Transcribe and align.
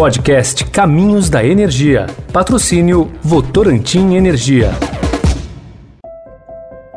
podcast 0.00 0.64
Caminhos 0.64 1.28
da 1.28 1.44
Energia. 1.44 2.06
Patrocínio 2.32 3.12
Votorantim 3.22 4.14
Energia. 4.14 4.70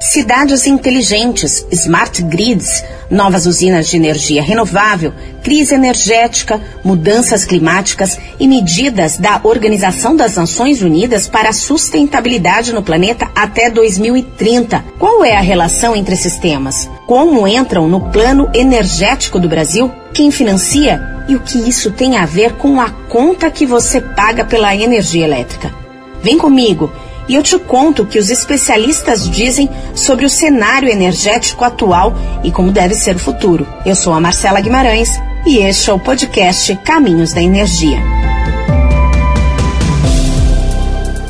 Cidades 0.06 0.68
inteligentes, 0.68 1.66
smart 1.72 2.22
grids, 2.24 2.84
novas 3.10 3.46
usinas 3.46 3.88
de 3.88 3.96
energia 3.96 4.44
renovável, 4.44 5.14
crise 5.42 5.74
energética, 5.74 6.62
mudanças 6.84 7.46
climáticas 7.46 8.20
e 8.38 8.46
medidas 8.46 9.18
da 9.18 9.40
Organização 9.44 10.14
das 10.14 10.36
Nações 10.36 10.82
Unidas 10.82 11.30
para 11.30 11.50
a 11.50 11.54
sustentabilidade 11.54 12.74
no 12.74 12.84
planeta 12.84 13.32
até 13.34 13.70
2030. 13.70 14.84
Qual 15.00 15.24
é 15.24 15.38
a 15.38 15.42
relação 15.42 15.96
entre 15.96 16.16
esses 16.16 16.36
temas? 16.36 16.90
Como 17.08 17.48
entram 17.48 17.88
no 17.88 18.12
plano 18.12 18.50
energético 18.54 19.40
do 19.40 19.48
Brasil? 19.48 19.90
Quem 20.14 20.32
financia? 20.32 21.02
E 21.30 21.36
o 21.36 21.40
que 21.40 21.58
isso 21.58 21.92
tem 21.92 22.18
a 22.18 22.26
ver 22.26 22.56
com 22.56 22.82
a 22.82 22.90
conta 22.90 23.50
que 23.50 23.66
você 23.66 24.02
paga 24.02 24.44
pela 24.44 24.76
energia 24.76 25.24
elétrica? 25.24 25.74
Vem 26.22 26.38
comigo 26.38 26.92
e 27.28 27.36
eu 27.36 27.44
te 27.44 27.58
conto 27.58 28.04
o 28.04 28.06
que 28.06 28.20
os 28.20 28.30
especialistas 28.30 29.30
dizem 29.30 29.70
sobre 29.96 30.26
o 30.26 30.30
cenário 30.30 30.90
energético 30.90 31.64
atual 31.64 32.14
e 32.44 32.52
como 32.52 32.72
deve 32.72 32.96
ser 32.96 33.16
o 33.16 33.20
futuro. 33.20 33.68
Eu 33.86 33.96
sou 33.96 34.14
a 34.14 34.20
Marcela 34.20 34.62
Guimarães 34.62 35.10
e 35.46 35.58
este 35.58 35.90
é 35.90 35.94
o 35.94 36.00
podcast 36.00 36.76
Caminhos 36.78 37.34
da 37.34 37.42
Energia. 37.42 38.33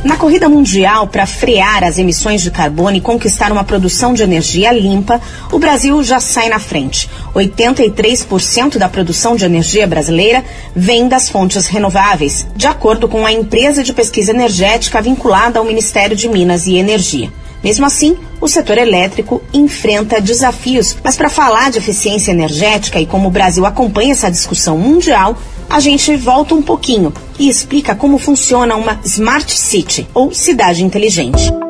Na 0.04 0.18
corrida 0.18 0.50
mundial 0.50 1.08
para 1.08 1.26
frear 1.26 1.82
as 1.82 1.98
emissões 1.98 2.42
de 2.42 2.52
carbono 2.52 2.98
e 2.98 3.02
conquistar 3.02 3.54
uma 3.54 3.64
produção 3.64 4.14
de 4.14 4.22
energia 4.22 4.70
limpa, 4.74 5.22
o 5.50 5.58
Brasil 5.58 6.04
já 6.04 6.20
sai 6.20 6.50
na 6.50 6.60
frente. 6.60 7.10
83% 7.34 8.78
da 8.78 8.90
produção 8.90 9.38
de 9.38 9.46
energia 9.46 9.88
brasileira 9.88 10.44
vem 10.76 11.08
das 11.08 11.30
fontes 11.30 11.68
renováveis, 11.68 12.46
de 12.54 12.68
acordo 12.68 13.08
com 13.08 13.26
a 13.26 13.32
empresa 13.32 13.82
de 13.82 13.94
pesquisa 13.94 14.32
energética 14.32 15.02
vinculada 15.02 15.58
ao 15.58 15.66
Ministério 15.66 16.18
de 16.18 16.28
Minas 16.28 16.68
e 16.68 16.76
Energia. 16.76 17.32
Mesmo 17.64 17.86
assim, 17.86 18.18
o 18.42 18.48
setor 18.50 18.78
elétrico 18.78 19.42
enfrenta 19.54 20.20
desafios. 20.20 20.98
Mas 21.02 21.16
para 21.16 21.30
falar 21.30 21.72
de 21.72 21.78
eficiência 21.78 22.32
energética 22.32 23.00
e 23.00 23.06
como 23.06 23.30
o 23.30 23.32
Brasil 23.32 23.66
acompanha 23.66 24.12
essa 24.12 24.30
discussão 24.30 24.78
mundial, 24.78 25.38
a 25.70 25.80
gente 25.80 26.16
volta 26.16 26.54
um 26.54 26.62
pouquinho 26.62 27.14
e 27.40 27.50
explica 27.50 27.96
como 27.96 28.18
funciona 28.18 28.76
uma 28.76 29.00
Smart 29.04 29.52
City, 29.52 30.08
ou 30.14 30.34
cidade 30.34 30.84
inteligente 30.84 31.63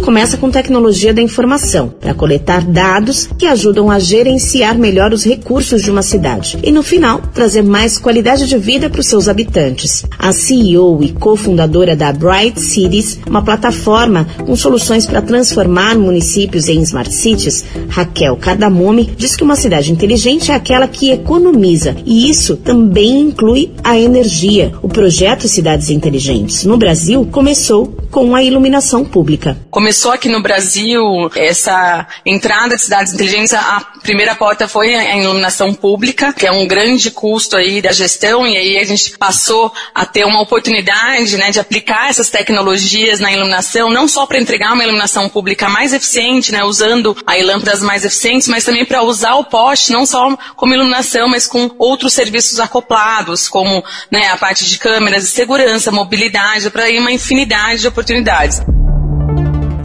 começa 0.00 0.36
com 0.36 0.50
tecnologia 0.50 1.12
da 1.12 1.22
informação, 1.22 1.88
para 1.88 2.14
coletar 2.14 2.64
dados 2.64 3.28
que 3.38 3.46
ajudam 3.46 3.90
a 3.90 3.98
gerenciar 3.98 4.78
melhor 4.78 5.12
os 5.12 5.24
recursos 5.24 5.82
de 5.82 5.90
uma 5.90 6.02
cidade 6.02 6.58
e, 6.62 6.70
no 6.70 6.82
final, 6.82 7.20
trazer 7.32 7.62
mais 7.62 7.98
qualidade 7.98 8.46
de 8.46 8.58
vida 8.58 8.88
para 8.90 9.00
os 9.00 9.06
seus 9.06 9.28
habitantes. 9.28 10.04
A 10.18 10.32
CEO 10.32 11.02
e 11.02 11.12
cofundadora 11.12 11.96
da 11.96 12.12
Bright 12.12 12.60
Cities, 12.60 13.18
uma 13.26 13.42
plataforma 13.42 14.26
com 14.44 14.54
soluções 14.56 15.06
para 15.06 15.22
transformar 15.22 15.96
municípios 15.96 16.68
em 16.68 16.80
smart 16.82 17.12
cities, 17.14 17.64
Raquel 17.88 18.36
Cardamome, 18.36 19.12
diz 19.16 19.36
que 19.36 19.44
uma 19.44 19.56
cidade 19.56 19.92
inteligente 19.92 20.50
é 20.50 20.54
aquela 20.54 20.88
que 20.88 21.10
economiza 21.10 21.96
e 22.04 22.28
isso 22.28 22.56
também 22.56 23.20
inclui 23.20 23.72
a 23.82 23.98
energia. 23.98 24.72
O 24.82 24.88
projeto 24.88 25.48
Cidades 25.48 25.90
Inteligentes 25.90 26.64
no 26.64 26.76
Brasil 26.76 27.26
começou 27.30 27.94
com 28.14 28.32
a 28.36 28.44
iluminação 28.44 29.04
pública. 29.04 29.58
Começou 29.72 30.12
aqui 30.12 30.28
no 30.28 30.40
Brasil 30.40 31.02
essa 31.34 32.06
entrada 32.24 32.76
de 32.76 32.82
cidades 32.82 33.12
inteligentes, 33.12 33.52
a 33.52 33.84
primeira 34.04 34.36
porta 34.36 34.68
foi 34.68 34.94
a 34.94 35.16
iluminação 35.16 35.74
pública, 35.74 36.32
que 36.32 36.46
é 36.46 36.52
um 36.52 36.64
grande 36.64 37.10
custo 37.10 37.56
aí 37.56 37.82
da 37.82 37.90
gestão, 37.90 38.46
e 38.46 38.56
aí 38.56 38.78
a 38.78 38.84
gente 38.84 39.18
passou 39.18 39.72
a 39.92 40.06
ter 40.06 40.24
uma 40.24 40.40
oportunidade 40.40 41.36
né, 41.36 41.50
de 41.50 41.58
aplicar 41.58 42.08
essas 42.08 42.30
tecnologias 42.30 43.18
na 43.18 43.32
iluminação, 43.32 43.90
não 43.90 44.06
só 44.06 44.26
para 44.26 44.38
entregar 44.38 44.74
uma 44.74 44.84
iluminação 44.84 45.28
pública 45.28 45.68
mais 45.68 45.92
eficiente, 45.92 46.52
né, 46.52 46.62
usando 46.62 47.16
aí 47.26 47.42
lâmpadas 47.42 47.82
mais 47.82 48.04
eficientes, 48.04 48.46
mas 48.46 48.62
também 48.62 48.84
para 48.84 49.02
usar 49.02 49.34
o 49.34 49.44
poste 49.44 49.90
não 49.90 50.06
só 50.06 50.36
como 50.54 50.72
iluminação, 50.72 51.26
mas 51.26 51.48
com 51.48 51.68
outros 51.80 52.12
serviços 52.12 52.60
acoplados, 52.60 53.48
como 53.48 53.82
né, 54.08 54.28
a 54.28 54.36
parte 54.36 54.64
de 54.64 54.78
câmeras 54.78 55.24
de 55.24 55.30
segurança, 55.30 55.90
mobilidade, 55.90 56.70
para 56.70 56.88
uma 56.90 57.10
infinidade 57.10 57.80
de 57.80 57.88
oportunidades 57.88 58.03
oportunidades. 58.04 58.83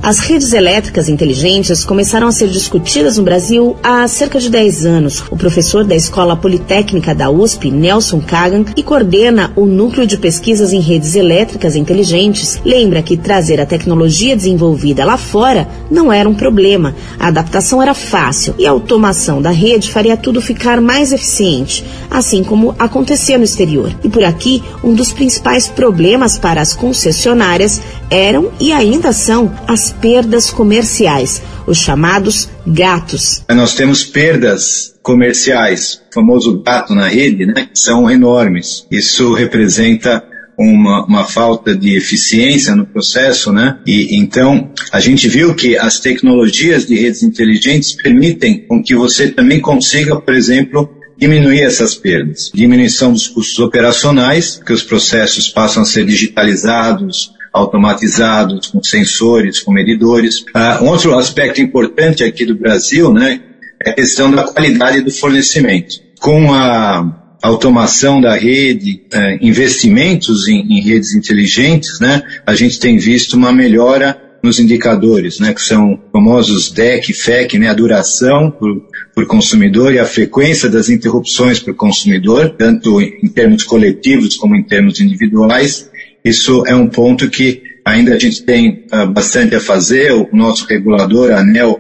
As 0.02 0.20
redes 0.20 0.54
elétricas 0.54 1.10
inteligentes 1.10 1.84
começaram 1.84 2.26
a 2.26 2.32
ser 2.32 2.48
discutidas 2.48 3.18
no 3.18 3.24
Brasil 3.24 3.76
há 3.84 4.08
cerca 4.08 4.40
de 4.40 4.50
10 4.50 4.86
anos. 4.86 5.22
O 5.30 5.36
professor 5.36 5.84
da 5.84 5.94
Escola 5.94 6.38
Politécnica 6.38 7.14
da 7.14 7.30
USP, 7.30 7.70
Nelson 7.70 8.22
Kagan, 8.22 8.64
que 8.64 8.82
coordena 8.82 9.52
o 9.58 9.66
Núcleo 9.66 10.08
de 10.08 10.18
Pesquisas 10.18 10.72
em 10.72 10.80
Redes 10.80 11.16
Elétricas 11.16 11.76
Inteligentes, 11.76 12.62
lembra 12.64 13.04
que 13.04 13.18
trazer 13.18 13.60
a 13.60 13.66
tecnologia 13.66 14.38
desenvolvida 14.38 15.04
lá 15.04 15.18
fora 15.18 15.68
não 15.92 16.14
era 16.14 16.30
um 16.30 16.34
problema. 16.34 16.96
A 17.20 17.28
adaptação 17.28 17.82
era 17.82 17.94
fácil 17.94 18.56
e 18.58 18.66
a 18.66 18.72
automação 18.72 19.42
da 19.42 19.52
rede 19.52 19.92
faria 19.92 20.16
tudo 20.16 20.42
ficar 20.42 20.80
mais 20.80 21.12
eficiente, 21.12 21.84
assim 22.10 22.42
como 22.42 22.74
acontecia 22.80 23.38
no 23.38 23.44
exterior. 23.44 23.94
E 24.02 24.08
por 24.08 24.24
aqui, 24.24 24.64
um 24.82 24.94
dos 24.94 25.12
principais 25.12 25.68
problemas 25.68 26.38
para 26.38 26.62
as 26.62 26.74
concessionárias 26.74 27.82
eram 28.10 28.50
e 28.60 28.72
ainda 28.72 29.12
são 29.12 29.52
as 29.68 29.90
perdas 30.02 30.50
comerciais, 30.50 31.42
os 31.68 31.78
chamados 31.78 32.50
gatos. 32.66 33.44
Nós 33.50 33.76
temos 33.76 34.04
perdas 34.04 34.96
comerciais, 35.02 36.02
o 36.12 36.14
famoso 36.14 36.62
gato 36.62 36.94
na 36.94 37.08
rede, 37.08 37.46
né, 37.46 37.68
que 37.72 37.80
são 37.80 38.10
enormes. 38.10 38.86
Isso 38.92 39.34
representa 39.34 40.24
uma, 40.58 41.06
uma, 41.06 41.24
falta 41.24 41.74
de 41.74 41.96
eficiência 41.96 42.76
no 42.76 42.86
processo, 42.86 43.52
né? 43.52 43.80
E 43.88 44.18
então 44.18 44.70
a 44.92 45.00
gente 45.00 45.28
viu 45.30 45.56
que 45.56 45.78
as 45.78 46.02
tecnologias 46.02 46.86
de 46.86 46.96
redes 46.96 47.24
inteligentes 47.24 47.94
permitem 47.94 48.66
com 48.68 48.84
que 48.84 48.94
você 48.94 49.30
também 49.30 49.62
consiga, 49.62 50.20
por 50.20 50.34
exemplo, 50.34 50.90
diminuir 51.18 51.62
essas 51.62 51.96
perdas. 51.96 52.52
Diminuição 52.54 53.14
dos 53.14 53.28
custos 53.28 53.60
operacionais, 53.60 54.62
que 54.66 54.74
os 54.74 54.84
processos 54.84 55.48
passam 55.50 55.84
a 55.84 55.86
ser 55.86 56.06
digitalizados, 56.06 57.32
automatizados, 57.54 58.68
com 58.68 58.84
sensores, 58.84 59.60
com 59.60 59.72
medidores. 59.72 60.42
Uh, 60.42 60.86
outro 60.86 61.18
aspecto 61.18 61.62
importante 61.62 62.24
aqui 62.24 62.46
do 62.46 62.56
Brasil, 62.56 63.12
né, 63.14 63.42
é 63.84 63.92
a 63.92 63.94
questão 63.94 64.32
da 64.32 64.44
qualidade 64.44 65.02
do 65.02 65.12
fornecimento. 65.12 65.96
Com 66.20 66.54
a 66.54 67.38
automação 67.42 68.20
da 68.20 68.36
rede, 68.36 69.02
uh, 69.14 69.46
investimentos 69.46 70.48
em, 70.48 70.62
em, 70.62 70.82
redes 70.82 71.16
inteligentes, 71.16 72.00
né, 72.00 72.22
a 72.46 72.54
gente 72.54 72.80
tem 72.80 72.98
visto 72.98 73.34
uma 73.34 73.52
melhora 73.52 74.30
nos 74.42 74.60
indicadores, 74.60 75.40
né, 75.40 75.54
que 75.54 75.62
são 75.62 76.00
famosos 76.12 76.72
DEC, 76.72 77.14
FEC, 77.14 77.60
né, 77.60 77.70
a 77.70 77.74
duração 77.74 78.50
por, 78.50 78.84
por 79.14 79.26
consumidor 79.28 79.94
e 79.94 80.00
a 80.00 80.06
frequência 80.06 80.70
das 80.70 80.90
interrupções 80.90 81.60
por 81.60 81.76
consumidor, 81.76 82.56
tanto 82.58 83.02
em 83.02 83.28
termos 83.28 83.64
coletivos 83.64 84.38
como 84.38 84.56
em 84.56 84.64
termos 84.64 85.00
individuais, 85.02 85.89
isso 86.24 86.64
é 86.68 86.76
um 86.76 86.88
ponto 86.88 87.30
que 87.30 87.62
ainda 87.86 88.14
a 88.14 88.20
gente 88.20 88.44
tem 88.44 88.86
uh, 88.94 89.08
bastante 89.08 89.56
a 89.56 89.60
fazer. 89.60 90.12
O 90.12 90.28
nosso 90.34 90.66
regulador, 90.66 91.32
a 91.32 91.40
ANEL, 91.40 91.80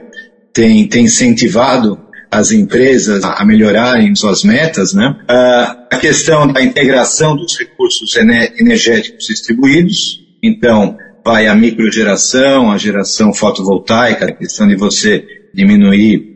tem, 0.53 0.87
tem 0.87 1.05
incentivado 1.05 1.99
as 2.31 2.51
empresas 2.51 3.23
a 3.23 3.43
melhorarem 3.43 4.13
suas 4.15 4.43
metas, 4.43 4.93
né? 4.93 5.15
Uh, 5.23 5.95
a 5.95 5.97
questão 5.99 6.47
da 6.47 6.61
integração 6.61 7.35
dos 7.35 7.57
recursos 7.57 8.15
energéticos 8.15 9.25
distribuídos, 9.25 10.19
então 10.43 10.95
vai 11.25 11.47
a 11.47 11.55
microgeração, 11.55 12.71
a 12.71 12.77
geração 12.77 13.33
fotovoltaica, 13.33 14.25
a 14.25 14.31
questão 14.31 14.67
de 14.67 14.75
você 14.75 15.23
diminuir 15.53 16.28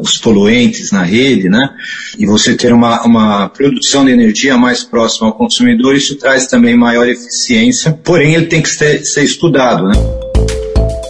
os 0.00 0.18
poluentes 0.18 0.92
na 0.92 1.02
rede, 1.02 1.48
né? 1.48 1.70
E 2.18 2.26
você 2.26 2.54
ter 2.54 2.72
uma, 2.72 3.02
uma 3.02 3.48
produção 3.48 4.04
de 4.04 4.12
energia 4.12 4.56
mais 4.56 4.82
próxima 4.82 5.28
ao 5.28 5.34
consumidor, 5.34 5.94
isso 5.94 6.16
traz 6.16 6.46
também 6.46 6.76
maior 6.76 7.08
eficiência, 7.08 7.92
porém 8.04 8.34
ele 8.34 8.46
tem 8.46 8.60
que 8.60 8.68
ser, 8.68 9.04
ser 9.04 9.24
estudado, 9.24 9.88
né? 9.88 10.29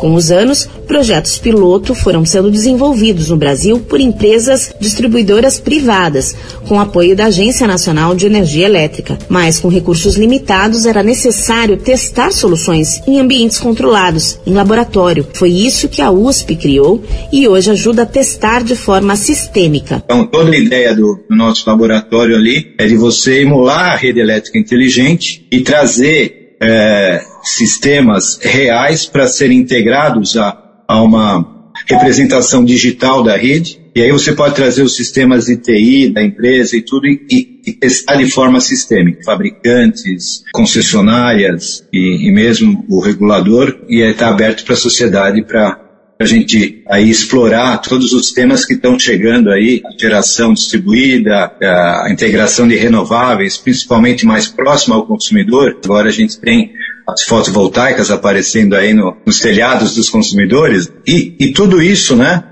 Com 0.01 0.15
os 0.15 0.31
anos, 0.31 0.67
projetos 0.87 1.37
piloto 1.37 1.95
foram 1.95 2.25
sendo 2.25 2.51
desenvolvidos 2.51 3.29
no 3.29 3.37
Brasil 3.37 3.81
por 3.81 4.01
empresas 4.01 4.75
distribuidoras 4.81 5.61
privadas, 5.61 6.35
com 6.67 6.81
apoio 6.81 7.15
da 7.15 7.27
Agência 7.27 7.67
Nacional 7.67 8.15
de 8.15 8.25
Energia 8.25 8.65
Elétrica. 8.65 9.19
Mas 9.29 9.61
com 9.61 9.69
recursos 9.69 10.17
limitados, 10.17 10.87
era 10.87 11.03
necessário 11.03 11.77
testar 11.77 12.33
soluções 12.33 13.03
em 13.07 13.21
ambientes 13.21 13.59
controlados, 13.59 14.41
em 14.47 14.55
laboratório. 14.55 15.27
Foi 15.35 15.51
isso 15.51 15.87
que 15.87 16.01
a 16.01 16.11
USP 16.11 16.57
criou 16.57 17.05
e 17.31 17.47
hoje 17.47 17.71
ajuda 17.71 18.05
a 18.05 18.07
testar 18.07 18.65
de 18.65 18.75
forma 18.75 19.15
sistêmica. 19.17 20.03
Então, 20.07 20.27
toda 20.27 20.51
a 20.51 20.59
ideia 20.59 20.97
do, 20.97 21.21
nosso 21.29 21.69
laboratório 21.69 22.37
ali 22.37 22.75
é 22.79 22.87
de 22.87 22.97
você 22.97 23.43
emular 23.43 23.93
a 23.93 23.97
rede 23.97 24.19
elétrica 24.19 24.59
inteligente 24.59 25.47
e 25.53 25.61
trazer 25.61 26.40
é, 26.61 27.25
sistemas 27.43 28.39
reais 28.43 29.07
para 29.07 29.27
serem 29.27 29.59
integrados 29.59 30.37
a, 30.37 30.57
a 30.87 31.03
uma 31.03 31.73
representação 31.89 32.65
digital 32.65 33.23
da 33.23 33.37
rede. 33.37 33.81
E 33.95 34.03
aí 34.03 34.13
você 34.13 34.33
pode 34.33 34.55
trazer 34.55 34.83
os 34.83 34.95
sistemas 34.95 35.47
de 35.47 35.57
TI 35.57 36.11
da 36.11 36.23
empresa 36.23 36.77
e 36.77 36.83
tudo 36.83 37.07
e, 37.09 37.51
testar 37.81 38.17
de 38.17 38.31
forma 38.31 38.61
sistêmica, 38.61 39.23
fabricantes, 39.25 40.45
concessionárias 40.53 41.87
e, 41.93 42.29
e 42.29 42.33
mesmo 42.33 42.85
o 42.89 43.01
regulador, 43.01 43.81
e 43.89 44.01
está 44.01 44.29
aberto 44.29 44.65
para 44.65 44.75
a 44.75 44.79
sociedade 44.79 45.43
para 45.43 45.80
a 46.21 46.27
gente 46.27 46.83
aí 46.87 47.09
explorar 47.09 47.79
todos 47.79 48.13
os 48.13 48.31
temas 48.31 48.67
que 48.67 48.75
estão 48.75 48.99
chegando 48.99 49.51
aí, 49.51 49.81
a 49.87 49.99
geração 49.99 50.53
distribuída, 50.53 51.51
a 51.63 52.09
integração 52.11 52.69
de 52.69 52.77
renováveis, 52.77 53.57
principalmente 53.57 54.27
mais 54.27 54.47
próximo 54.47 54.95
ao 54.95 55.07
consumidor. 55.07 55.79
Agora 55.83 56.11
a 56.11 56.13
gente 56.13 56.39
tem 56.39 56.73
as 57.09 57.23
fotovoltaicas 57.23 58.11
aparecendo 58.11 58.77
aí 58.77 58.93
no, 58.93 59.17
nos 59.25 59.41
telhados 59.41 59.95
dos 59.95 60.11
consumidores 60.11 60.93
e, 61.07 61.35
e 61.41 61.53
tudo 61.53 61.83
isso, 61.83 62.15
né, 62.15 62.45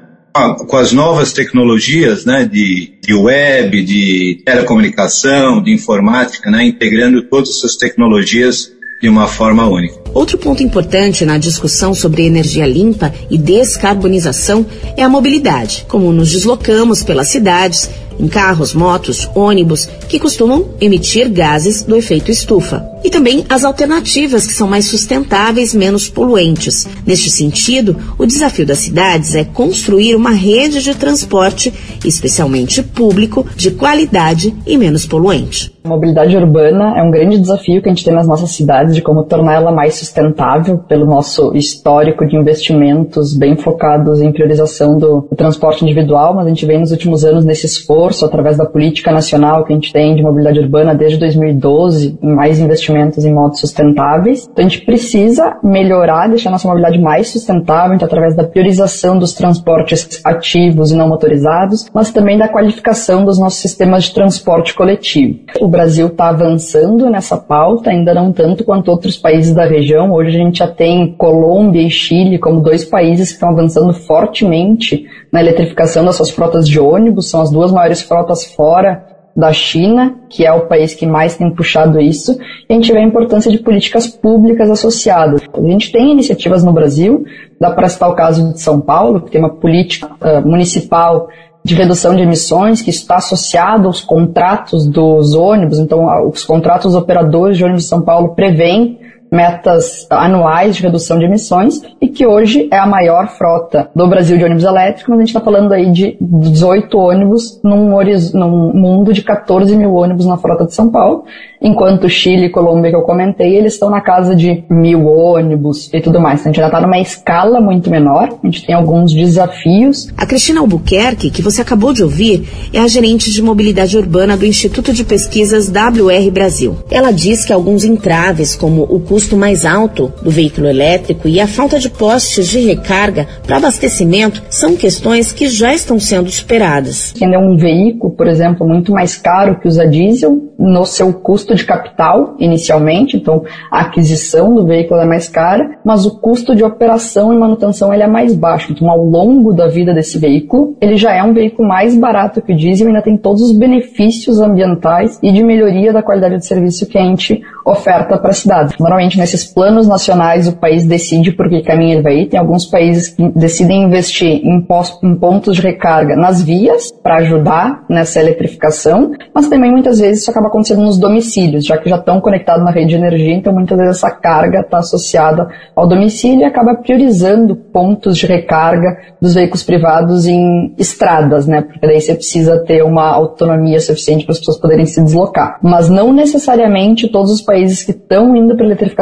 com 0.67 0.76
as 0.76 0.91
novas 0.93 1.35
tecnologias, 1.35 2.25
né, 2.25 2.49
de, 2.50 2.94
de 3.03 3.12
web, 3.12 3.82
de 3.82 4.43
telecomunicação, 4.47 5.62
de 5.62 5.75
informática, 5.75 6.50
né, 6.50 6.64
integrando 6.64 7.23
todas 7.29 7.50
essas 7.50 7.76
tecnologias 7.76 8.77
de 9.00 9.09
uma 9.09 9.29
forma 9.29 9.67
única. 9.67 9.99
Outro 10.12 10.37
ponto 10.37 10.62
importante 10.62 11.25
na 11.25 11.39
discussão 11.39 11.95
sobre 11.95 12.27
energia 12.27 12.67
limpa 12.67 13.12
e 13.31 13.39
descarbonização 13.39 14.67
é 14.97 15.03
a 15.03 15.09
mobilidade, 15.09 15.85
como 15.89 16.12
nos 16.12 16.33
deslocamos 16.33 17.05
pelas 17.05 17.29
cidades 17.29 17.89
em 18.19 18.27
carros, 18.27 18.75
motos, 18.75 19.31
ônibus, 19.35 19.89
que 20.09 20.19
costumam 20.19 20.71
emitir 20.81 21.31
gases 21.31 21.85
do 21.85 21.97
efeito 21.97 22.31
estufa. 22.31 22.85
E 23.05 23.11
também 23.11 23.45
as 23.49 23.65
alternativas 23.65 24.47
que 24.47 24.53
são 24.53 24.67
mais 24.67 24.87
sustentáveis, 24.87 25.73
menos 25.73 26.09
poluentes. 26.09 26.87
Neste 27.06 27.31
sentido, 27.31 27.97
o 28.19 28.27
desafio 28.27 28.67
das 28.67 28.79
cidades 28.79 29.37
é 29.37 29.45
construir 29.45 30.17
uma 30.17 30.33
rede 30.33 30.83
de 30.83 30.95
transporte, 30.95 31.73
especialmente 32.05 32.83
público, 32.83 33.47
de 33.55 33.71
qualidade 33.71 34.53
e 34.67 34.77
menos 34.77 35.06
poluente. 35.06 35.73
Mobilidade 35.88 36.37
urbana 36.37 36.99
é 36.99 37.02
um 37.02 37.11
grande 37.11 37.38
desafio 37.38 37.82
que 37.82 37.88
a 37.88 37.93
gente 37.93 38.05
tem 38.05 38.14
nas 38.14 38.29
nossas 38.29 38.50
cidades 38.50 38.94
de 38.94 39.02
como 39.02 39.25
torná-la 39.25 39.73
mais 39.73 39.94
sustentável 39.94 40.79
pelo 40.79 41.06
nosso 41.06 41.55
histórico 41.55 42.26
de 42.26 42.37
investimentos 42.37 43.35
bem 43.35 43.56
focados 43.56 44.20
em 44.20 44.32
priorização 44.32 44.99
do, 44.99 45.26
do 45.29 45.37
transporte 45.37 45.85
individual, 45.85 46.35
mas 46.35 46.46
a 46.46 46.49
gente 46.49 46.67
vem 46.67 46.79
nos 46.79 46.93
últimos 46.93 47.25
anos 47.25 47.44
nesse 47.44 47.67
esforço 47.67 47.88
esforço 47.88 48.25
através 48.25 48.56
da 48.56 48.67
política 48.67 49.11
nacional 49.11 49.64
que 49.64 49.73
a 49.73 49.76
gente 49.76 49.93
tem 49.93 50.14
de 50.14 50.23
mobilidade 50.23 50.58
urbana 50.58 50.94
desde 50.94 51.19
2012, 51.19 52.19
em 52.23 52.32
mais 52.35 52.58
investimentos 52.61 53.25
em 53.25 53.32
modos 53.32 53.61
sustentáveis. 53.61 54.49
Então 54.50 54.64
a 54.64 54.69
gente 54.69 54.85
precisa 54.85 55.56
melhorar, 55.62 56.29
deixar 56.29 56.50
nossa 56.50 56.69
mobilidade 56.69 57.00
mais 57.00 57.29
sustentável, 57.29 57.94
então, 57.94 58.06
através 58.06 58.37
da 58.37 58.44
priorização 58.44 59.19
dos 59.19 59.32
transportes 59.32 60.20
ativos 60.25 60.90
e 60.90 60.96
não 60.96 61.08
motorizados, 61.08 61.88
mas 61.93 62.12
também 62.12 62.37
da 62.37 62.49
qualificação 62.49 63.25
dos 63.25 63.38
nossos 63.38 63.61
sistemas 63.61 64.05
de 64.05 64.14
transporte 64.14 64.75
coletivo. 64.75 65.38
O 65.61 65.69
Brasil 65.78 66.08
está 66.08 66.30
avançando 66.30 67.08
nessa 67.08 67.36
pauta, 67.36 67.90
ainda 67.90 68.12
não 68.12 68.32
tanto 68.32 68.64
quanto 68.64 68.90
outros 68.90 69.16
países 69.16 69.54
da 69.54 69.64
região. 69.64 70.12
Hoje 70.12 70.30
a 70.30 70.44
gente 70.44 70.58
já 70.58 70.66
tem 70.66 71.14
Colômbia 71.16 71.82
e 71.82 71.88
Chile 71.88 72.36
como 72.36 72.60
dois 72.60 72.84
países 72.84 73.28
que 73.28 73.34
estão 73.34 73.50
avançando 73.50 73.92
fortemente 73.92 75.06
na 75.32 75.40
eletrificação 75.40 76.04
das 76.04 76.16
suas 76.16 76.30
frotas 76.30 76.69
de 76.69 76.80
ônibus, 76.80 77.30
são 77.30 77.40
as 77.40 77.52
duas 77.52 77.70
maiores 77.70 78.02
frotas 78.02 78.44
fora 78.44 79.06
da 79.36 79.52
China, 79.52 80.16
que 80.28 80.44
é 80.44 80.52
o 80.52 80.66
país 80.66 80.94
que 80.94 81.06
mais 81.06 81.36
tem 81.36 81.48
puxado 81.54 82.00
isso, 82.00 82.36
e 82.69 82.72
a 82.72 82.75
gente 82.75 82.92
vê 82.92 82.98
a 82.98 83.04
importância 83.04 83.48
de 83.48 83.58
políticas 83.58 84.08
públicas 84.08 84.69
associadas. 84.69 85.42
A 85.54 85.60
gente 85.60 85.92
tem 85.92 86.10
iniciativas 86.10 86.64
no 86.64 86.72
Brasil, 86.72 87.25
dá 87.60 87.70
para 87.70 87.88
citar 87.88 88.10
o 88.10 88.16
caso 88.16 88.52
de 88.52 88.60
São 88.60 88.80
Paulo, 88.80 89.20
que 89.20 89.30
tem 89.30 89.40
uma 89.40 89.54
política 89.54 90.08
uh, 90.08 90.44
municipal 90.44 91.28
de 91.69 91.75
redução 91.75 92.17
de 92.17 92.23
emissões, 92.23 92.81
que 92.81 92.91
está 92.91 93.17
associado 93.17 93.87
aos 93.87 94.00
contratos 94.00 94.87
dos 94.87 95.35
ônibus, 95.35 95.79
então 95.79 96.29
os 96.29 96.43
contratos 96.43 96.94
operadores 96.94 97.56
de 97.56 97.65
ônibus 97.65 97.82
de 97.82 97.88
São 97.88 98.00
Paulo 98.00 98.35
prevêem 98.35 98.99
metas 99.30 100.06
anuais 100.10 100.76
de 100.76 100.82
redução 100.82 101.19
de 101.19 101.25
emissões 101.25 101.82
e 102.00 102.08
que 102.08 102.26
hoje 102.26 102.69
é 102.70 102.78
a 102.78 102.86
maior 102.86 103.28
frota 103.28 103.90
do 103.94 104.06
Brasil 104.08 104.38
de 104.38 104.44
ônibus 104.44 104.64
elétricos, 104.64 105.08
mas 105.08 105.19
a 105.19 105.20
gente 105.20 105.28
está 105.28 105.40
falando 105.40 105.72
aí 105.72 105.90
de 105.90 106.16
18 106.20 106.98
ônibus 106.98 107.60
num, 107.62 107.90
num, 108.34 108.72
mundo 108.75 109.12
de 109.12 109.22
14 109.22 109.76
mil 109.76 109.94
ônibus 109.94 110.26
na 110.26 110.36
frota 110.36 110.64
de 110.64 110.75
São 110.75 110.90
Paulo, 110.90 111.25
enquanto 111.60 112.08
Chile 112.08 112.46
e 112.46 112.50
Colômbia 112.50 112.90
que 112.90 112.96
eu 112.96 113.02
comentei, 113.02 113.56
eles 113.56 113.75
estão 113.75 113.90
na 113.90 114.00
casa 114.00 114.34
de 114.34 114.64
mil 114.69 115.06
ônibus 115.06 115.92
e 115.92 116.00
tudo 116.00 116.20
mais. 116.20 116.40
Então 116.40 116.50
a 116.50 116.52
gente 116.52 116.62
ainda 116.62 116.76
está 116.76 116.86
numa 116.86 117.00
escala 117.00 117.60
muito 117.60 117.90
menor, 117.90 118.28
a 118.42 118.46
gente 118.46 118.66
tem 118.66 118.75
alguns 118.75 119.12
desafios. 119.12 120.12
A 120.16 120.26
Cristina 120.26 120.60
Albuquerque, 120.60 121.30
que 121.30 121.42
você 121.42 121.60
acabou 121.60 121.92
de 121.92 122.02
ouvir, 122.02 122.48
é 122.72 122.78
a 122.78 122.88
gerente 122.88 123.30
de 123.30 123.42
mobilidade 123.42 123.96
urbana 123.96 124.36
do 124.36 124.46
Instituto 124.46 124.92
de 124.92 125.04
Pesquisas 125.04 125.69
WR 125.69 126.30
Brasil. 126.30 126.76
Ela 126.90 127.10
diz 127.10 127.44
que 127.44 127.52
alguns 127.52 127.84
entraves, 127.84 128.54
como 128.54 128.82
o 128.82 129.00
custo 129.00 129.18
custo 129.19 129.37
mais 129.37 129.67
alto 129.67 130.12
do 130.23 130.31
veículo 130.31 130.69
elétrico 130.69 131.26
e 131.26 131.41
a 131.41 131.49
falta 131.49 131.81
de 131.81 131.91
postes 131.91 132.47
de 132.47 132.61
recarga 132.61 133.26
para 133.44 133.56
abastecimento 133.56 134.41
são 134.49 134.76
questões 134.76 135.32
que 135.32 135.49
já 135.49 135.75
estão 135.75 135.99
sendo 135.99 136.31
superadas. 136.31 137.12
É 137.20 137.37
um 137.37 137.56
veículo, 137.56 138.12
por 138.12 138.29
exemplo, 138.29 138.65
muito 138.65 138.93
mais 138.93 139.17
caro 139.17 139.59
que 139.59 139.67
usa 139.67 139.88
diesel 139.88 140.49
no 140.56 140.85
seu 140.85 141.12
custo 141.12 141.55
de 141.56 141.65
capital 141.65 142.37
inicialmente, 142.38 143.17
então 143.17 143.43
a 143.73 143.81
aquisição 143.81 144.55
do 144.55 144.65
veículo 144.65 145.00
é 145.00 145.05
mais 145.06 145.29
cara, 145.29 145.79
mas 145.85 146.06
o 146.06 146.21
custo 146.21 146.55
de 146.55 146.62
operação 146.62 147.32
e 147.32 147.38
manutenção 147.38 147.93
ele 147.93 148.05
é 148.05 148.09
mais 148.09 148.35
baixo. 148.37 148.73
Então, 148.73 148.88
ao 148.88 149.03
longo 149.03 149.53
da 149.53 149.67
vida 149.67 149.94
desse 149.94 150.17
veículo, 150.17 150.76
ele 150.81 150.97
já 150.97 151.12
é 151.12 151.23
um 151.25 151.32
veículo 151.32 151.67
mais 151.67 151.97
barato 151.97 152.41
que 152.41 152.53
o 152.53 152.56
diesel 152.56 152.87
e 152.87 152.91
ainda 152.91 153.03
tem 153.03 153.17
todos 153.17 153.43
os 153.43 153.56
benefícios 153.56 154.41
ambientais 154.41 155.19
e 155.23 155.32
de 155.32 155.43
melhoria 155.43 155.93
da 155.93 156.03
qualidade 156.03 156.37
de 156.37 156.47
serviço 156.47 156.87
que 156.87 156.99
a 156.99 157.03
gente 157.03 157.41
oferta 157.64 158.19
para 158.19 158.31
a 158.31 158.35
cidade. 158.35 158.75
Normalmente, 158.81 159.07
nesses 159.16 159.44
planos 159.44 159.87
nacionais, 159.87 160.49
o 160.49 160.56
país 160.56 160.84
decide 160.84 161.32
por 161.32 161.49
que 161.49 161.62
caminho 161.62 161.94
ele 161.94 162.02
vai 162.02 162.19
ir. 162.19 162.26
Tem 162.26 162.38
alguns 162.38 162.66
países 162.66 163.08
que 163.08 163.28
decidem 163.31 163.84
investir 163.84 164.40
em, 164.44 164.66
em 165.02 165.16
pontos 165.16 165.56
de 165.56 165.62
recarga 165.62 166.16
nas 166.16 166.43
vias 166.43 166.93
para 167.02 167.16
ajudar 167.16 167.84
nessa 167.88 168.20
eletrificação, 168.20 169.12
mas 169.34 169.49
também 169.49 169.70
muitas 169.70 169.99
vezes 169.99 170.22
isso 170.22 170.31
acaba 170.31 170.49
acontecendo 170.49 170.82
nos 170.82 170.99
domicílios, 170.99 171.64
já 171.64 171.78
que 171.78 171.88
já 171.88 171.96
estão 171.96 172.20
conectados 172.20 172.64
na 172.64 172.70
rede 172.70 172.88
de 172.88 172.96
energia, 172.96 173.34
então 173.34 173.52
muitas 173.52 173.78
vezes 173.78 173.96
essa 173.96 174.10
carga 174.10 174.60
está 174.60 174.78
associada 174.78 175.49
ao 175.75 175.87
domicílio 175.87 176.40
e 176.40 176.44
acaba 176.44 176.75
priorizando 176.75 177.54
pontos 177.54 178.16
de 178.19 178.26
recarga 178.26 178.99
dos 179.20 179.34
veículos 179.34 179.62
privados 179.62 180.26
em 180.26 180.75
estradas, 180.78 181.46
né? 181.46 181.62
Porque 181.62 181.87
daí 181.87 182.00
você 182.00 182.14
precisa 182.14 182.58
ter 182.64 182.82
uma 182.82 183.08
autonomia 183.08 183.81
suficiente 183.81 184.25
para 184.25 184.32
as 184.32 184.38
pessoas 184.38 184.58
poderem 184.58 184.87
se 184.87 185.02
deslocar. 185.02 185.58
Mas 185.62 185.88
não 185.88 186.12
necessariamente 186.12 187.09
todos 187.09 187.30
os 187.33 187.42
países 187.42 187.83
que 187.83 187.92
estão 187.92 188.35
indo 188.35 188.56
para 188.56 188.66
eletrificação 188.66 188.98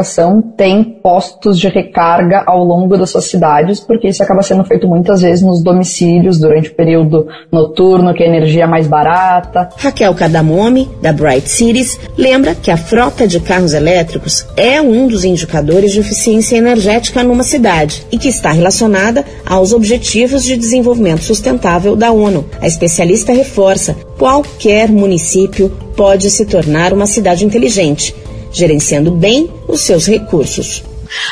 têm 0.56 0.84
postos 0.84 1.58
de 1.58 1.68
recarga 1.68 2.42
ao 2.46 2.64
longo 2.64 2.96
das 2.96 3.10
suas 3.10 3.24
cidades, 3.24 3.80
porque 3.80 4.08
isso 4.08 4.22
acaba 4.22 4.42
sendo 4.42 4.64
feito 4.64 4.86
muitas 4.86 5.22
vezes 5.22 5.42
nos 5.42 5.62
domicílios 5.62 6.38
durante 6.38 6.70
o 6.70 6.74
período 6.74 7.26
noturno, 7.50 8.12
que 8.12 8.22
a 8.22 8.26
energia 8.26 8.64
é 8.64 8.66
mais 8.66 8.86
barata. 8.86 9.68
Raquel 9.76 10.14
Cadamomi, 10.14 10.90
da 11.00 11.12
Bright 11.12 11.48
Cities, 11.48 11.98
lembra 12.16 12.54
que 12.54 12.70
a 12.70 12.76
frota 12.76 13.26
de 13.26 13.40
carros 13.40 13.72
elétricos 13.72 14.46
é 14.56 14.80
um 14.80 15.06
dos 15.06 15.24
indicadores 15.24 15.92
de 15.92 16.00
eficiência 16.00 16.56
energética 16.56 17.22
numa 17.22 17.42
cidade 17.42 18.06
e 18.12 18.18
que 18.18 18.28
está 18.28 18.50
relacionada 18.50 19.24
aos 19.46 19.72
Objetivos 19.72 20.44
de 20.44 20.56
Desenvolvimento 20.56 21.22
Sustentável 21.22 21.96
da 21.96 22.12
ONU. 22.12 22.44
A 22.60 22.66
especialista 22.66 23.32
reforça: 23.32 23.96
qualquer 24.18 24.90
município 24.90 25.70
pode 25.96 26.30
se 26.30 26.44
tornar 26.44 26.92
uma 26.92 27.06
cidade 27.06 27.44
inteligente 27.44 28.14
gerenciando 28.56 29.10
bem 29.10 29.50
os 29.68 29.82
seus 29.82 30.06
recursos. 30.06 30.82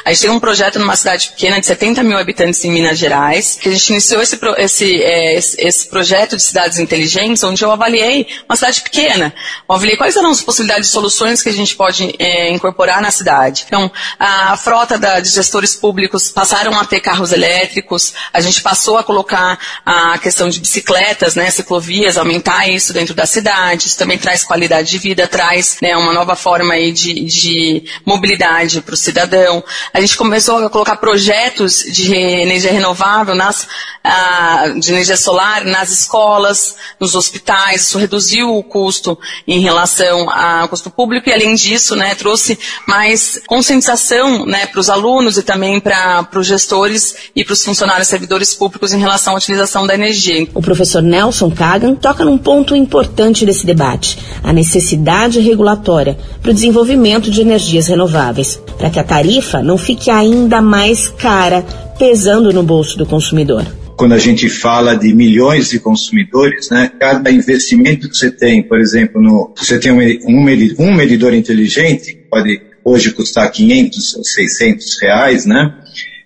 A 0.04 0.12
gente 0.12 0.23
tem 0.23 0.31
um 0.31 0.40
projeto 0.40 0.78
numa 0.78 0.97
cidade 0.97 1.28
pequena 1.31 1.61
de 1.61 1.66
70 1.66 2.02
mil 2.02 2.19
habitantes 2.19 2.64
em 2.64 2.71
Minas 2.71 2.99
Gerais, 2.99 3.59
que 3.61 3.69
a 3.69 3.73
gente 3.73 3.90
iniciou 3.90 4.23
esse, 4.23 4.38
esse, 4.59 5.02
é, 5.02 5.35
esse 5.37 5.88
projeto 5.88 6.37
de 6.37 6.43
cidades 6.43 6.78
inteligentes, 6.78 7.43
onde 7.43 7.64
eu 7.64 7.71
avaliei 7.71 8.26
uma 8.49 8.57
cidade 8.57 8.83
pequena. 8.83 9.35
Eu 9.69 9.75
avaliei 9.75 9.97
quais 9.97 10.16
eram 10.16 10.31
as 10.31 10.40
possibilidades 10.40 10.88
de 10.88 10.93
soluções 10.93 11.43
que 11.43 11.49
a 11.49 11.52
gente 11.52 11.75
pode 11.75 12.14
é, 12.19 12.50
incorporar 12.50 13.00
na 13.00 13.11
cidade. 13.11 13.64
Então, 13.66 13.90
a 14.19 14.57
frota 14.57 14.99
da, 14.99 15.21
de 15.21 15.28
gestores 15.28 15.75
públicos 15.75 16.31
passaram 16.31 16.78
a 16.78 16.85
ter 16.85 17.00
carros 17.00 17.33
elétricos, 17.33 18.14
a 18.33 18.40
gente 18.40 18.61
passou 18.62 18.99
a 18.99 19.04
colocar 19.04 19.59
a 19.85 20.19
questão 20.19 20.49
de 20.49 20.61
bicicletas, 20.61 21.35
né, 21.35 21.50
ciclovias, 21.50 22.16
aumentar 22.16 22.69
isso 22.69 22.93
dentro 22.93 23.14
da 23.14 23.26
cidade. 23.26 23.87
Isso 23.87 23.99
também 23.99 24.19
traz 24.19 24.45
qualidade 24.45 24.90
de 24.90 24.99
vida, 24.99 25.26
traz 25.26 25.78
né, 25.81 25.97
uma 25.97 26.12
nova 26.12 26.37
forma 26.37 26.75
aí 26.75 26.93
de, 26.93 27.14
de 27.25 27.85
mobilidade 28.04 28.81
para 28.81 28.95
o 28.95 28.97
cidadão. 28.97 29.64
A 29.93 30.00
gente 30.00 30.16
começou 30.16 30.59
a 30.59 30.71
colocar 30.71 30.97
projetos 30.97 31.85
de 31.90 32.14
energia 32.14 32.73
renovável 32.73 33.35
nas, 33.35 33.66
ah, 34.02 34.75
de 34.78 34.93
energia 34.93 35.16
solar 35.16 35.64
nas 35.64 35.90
escolas, 35.90 36.76
nos 37.00 37.14
hospitais, 37.14 37.83
isso 37.83 37.99
reduziu 37.99 38.57
o 38.57 38.62
custo 38.62 39.19
em 39.47 39.61
relação 39.61 40.28
ao 40.31 40.69
custo 40.69 40.90
público 40.90 41.28
e 41.28 41.33
além 41.33 41.54
disso, 41.54 41.97
né, 41.97 42.14
trouxe 42.14 42.59
mais 42.87 43.40
conscientização, 43.47 44.47
né, 44.47 44.66
para 44.66 44.81
os 44.81 44.90
alunos 44.90 45.38
e 45.38 45.43
também 45.43 45.81
para 45.81 46.28
os 46.35 46.47
gestores 46.47 47.14
e 47.35 47.45
para 47.45 47.52
os 47.52 47.64
funcionários 47.64 48.09
servidores 48.09 48.54
públicos 48.54 48.93
em 48.93 48.99
relação 48.99 49.35
à 49.35 49.37
utilização 49.37 49.87
da 49.87 49.95
energia. 49.95 50.49
O 50.54 50.62
professor 50.62 51.02
Nelson 51.02 51.50
Kagan 51.50 51.95
toca 51.95 52.25
num 52.25 52.38
ponto 52.38 52.75
importante 52.75 53.45
desse 53.47 53.66
debate, 53.66 54.19
a 54.43 54.52
necessidade 54.52 55.40
regulatória 55.40 56.19
para 56.40 56.50
o 56.50 56.54
desenvolvimento 56.54 57.31
de 57.31 57.40
energias 57.40 57.87
renováveis, 57.87 58.59
para 58.76 58.90
que 58.90 58.99
a 58.99 59.04
tarifa 59.04 59.53
não 59.62 59.78
fique 59.78 60.11
ainda 60.11 60.61
mais 60.61 61.08
cara, 61.08 61.62
pesando 61.99 62.52
no 62.52 62.62
bolso 62.62 62.99
do 62.99 63.06
consumidor 63.06 63.64
quando 63.96 64.12
a 64.12 64.18
gente 64.18 64.49
fala 64.49 64.96
de 64.96 65.14
milhões 65.14 65.70
de 65.70 65.78
consumidores, 65.78 66.68
né, 66.70 66.90
cada 66.99 67.30
investimento 67.30 68.08
que 68.08 68.16
você 68.16 68.30
tem, 68.30 68.62
por 68.62 68.80
exemplo, 68.80 69.20
no, 69.23 69.54
você 69.56 69.78
tem 69.78 69.92
um, 69.92 70.80
um, 70.80 70.94
medidor 70.94 71.32
inteligente, 71.32 72.18
pode 72.30 72.61
hoje 72.84 73.12
custar 73.12 73.50
500 73.50 74.16
ou 74.16 74.25
600 74.25 75.00
reais, 75.00 75.46
né, 75.46 75.73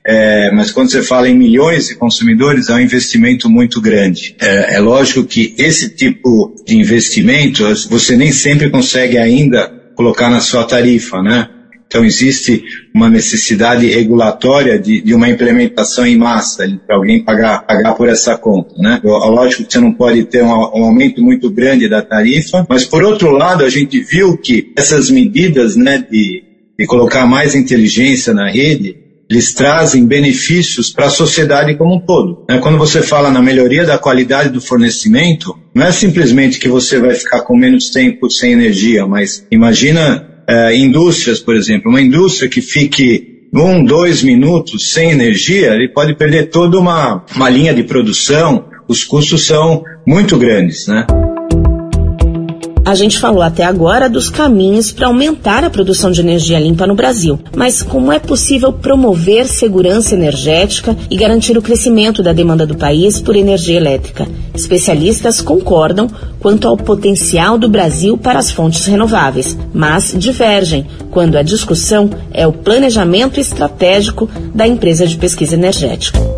é, 0.06 0.50
mas 0.52 0.70
quando 0.70 0.90
você 0.90 1.02
fala 1.02 1.28
em 1.28 1.37
milhões 1.37 1.88
de 1.88 1.94
consumidores, 1.94 2.70
é 2.70 2.75
um 2.75 2.80
investimento 2.80 3.50
muito 3.50 3.78
grande. 3.78 4.35
É, 4.40 4.76
é 4.76 4.80
lógico 4.80 5.23
que 5.25 5.54
esse 5.58 5.90
tipo 5.90 6.56
de 6.66 6.78
investimento 6.78 7.62
você 7.90 8.16
nem 8.16 8.32
sempre 8.32 8.70
consegue 8.70 9.18
ainda 9.18 9.68
colocar 9.94 10.30
na 10.30 10.40
sua 10.40 10.64
tarifa, 10.64 11.23
né? 11.23 11.50
Então 11.88 12.04
existe 12.04 12.62
uma 12.95 13.09
necessidade 13.09 13.87
regulatória 13.87 14.78
de, 14.78 15.00
de 15.00 15.14
uma 15.14 15.28
implementação 15.28 16.07
em 16.07 16.18
massa, 16.18 16.68
para 16.87 16.97
alguém 16.97 17.25
pagar, 17.25 17.66
pagar 17.66 17.95
por 17.95 18.09
essa 18.09 18.37
conta. 18.37 18.75
Né? 18.76 19.00
Lógico 19.02 19.64
que 19.64 19.73
você 19.73 19.80
não 19.80 19.92
pode 19.92 20.25
ter 20.25 20.42
um, 20.42 20.49
um, 20.49 20.85
aumento 20.85 21.23
muito 21.23 21.50
grande 21.50 21.88
da 21.88 22.02
tarifa, 22.02 22.66
mas 22.68 22.85
por 22.85 23.02
outro 23.02 23.30
lado 23.30 23.64
a 23.64 23.71
gente 23.71 24.00
viu 24.00 24.37
que 24.37 24.71
essas 24.76 25.11
medidas 25.11 25.76
né, 25.76 26.04
de, 26.11 26.45
de 26.78 26.87
colocar 26.87 27.26
mais 27.26 27.54
inteligência 27.54 28.35
na 28.35 28.50
rede, 28.50 29.09
eles 29.30 29.54
trazem 29.54 30.07
benefícios 30.07 30.90
para 30.90 31.07
a 31.07 31.11
sociedade 31.11 31.75
como 31.75 31.97
um 31.97 32.00
todo. 32.00 32.45
Né? 32.49 32.59
Quando 32.59 32.76
você 32.76 33.02
fala 33.02 33.30
na 33.30 33.40
melhoria 33.40 33.85
da 33.87 33.97
qualidade 33.97 34.50
do 34.50 34.61
fornecimento, 34.61 35.59
não 35.75 35.87
é 35.87 35.92
simplesmente 35.92 36.59
que 36.59 36.68
você 36.68 36.99
vai 36.99 37.14
ficar 37.14 37.40
com 37.42 37.57
menos 37.57 37.90
tempo 37.90 38.30
sem 38.30 38.52
energia, 38.52 39.07
mas 39.07 39.47
imagina 39.50 40.27
uh, 40.49 40.73
indústrias, 40.73 41.40
por 41.40 41.55
exemplo, 41.55 41.90
uma 41.90 42.00
indústria 42.00 42.49
que 42.49 42.61
fique 42.61 43.38
um, 43.52 43.85
dois 43.85 44.23
minutos 44.23 44.93
sem 44.93 45.11
energia, 45.11 45.75
ele 45.75 45.88
pode 45.88 46.14
perder 46.14 46.50
toda 46.50 46.78
uma, 46.78 47.25
uma 47.35 47.49
linha 47.49 47.75
de 47.75 47.83
produção, 47.83 48.67
os 48.87 49.05
custos 49.05 49.47
são 49.47 49.83
muito 50.07 50.37
grandes, 50.38 50.87
né? 50.87 51.07
A 52.88 52.95
gente 52.95 53.18
falou 53.18 53.42
até 53.42 53.64
agora 53.64 54.09
dos 54.09 54.30
caminhos 54.30 54.90
para 54.90 55.09
aumentar 55.09 55.62
a 55.62 55.68
produção 55.68 56.11
de 56.11 56.23
energia 56.23 56.59
limpa 56.59 56.87
no 56.87 56.95
Brasil, 56.95 57.38
mas 57.54 57.83
como 57.83 58.11
é 58.11 58.18
possível 58.18 58.73
promover 58.73 59.47
segurança 59.47 60.14
energética 60.14 60.97
e 61.11 61.14
garantir 61.18 61.59
o 61.59 61.61
crescimento 61.61 62.23
da 62.23 62.33
demanda 62.33 62.66
do 62.66 62.78
país 62.78 63.21
por 63.21 63.37
energia 63.37 63.76
elétrica? 63.76 64.26
Especialistas 64.54 65.42
concordam 65.42 66.09
quanto 66.40 66.66
ao 66.66 66.78
potencial 66.78 67.59
do 67.59 67.68
Brasil 67.68 68.16
para 68.16 68.38
as 68.38 68.50
fontes 68.50 68.87
renováveis, 68.87 69.54
mas 69.75 70.14
divergem 70.16 70.87
quando 71.11 71.37
a 71.37 71.42
discussão 71.42 72.09
é 72.33 72.47
o 72.47 72.54
planejamento 72.54 73.38
estratégico 73.38 74.30
da 74.54 74.66
empresa 74.66 75.07
de 75.07 75.18
pesquisa 75.18 75.54
energética 75.54 76.38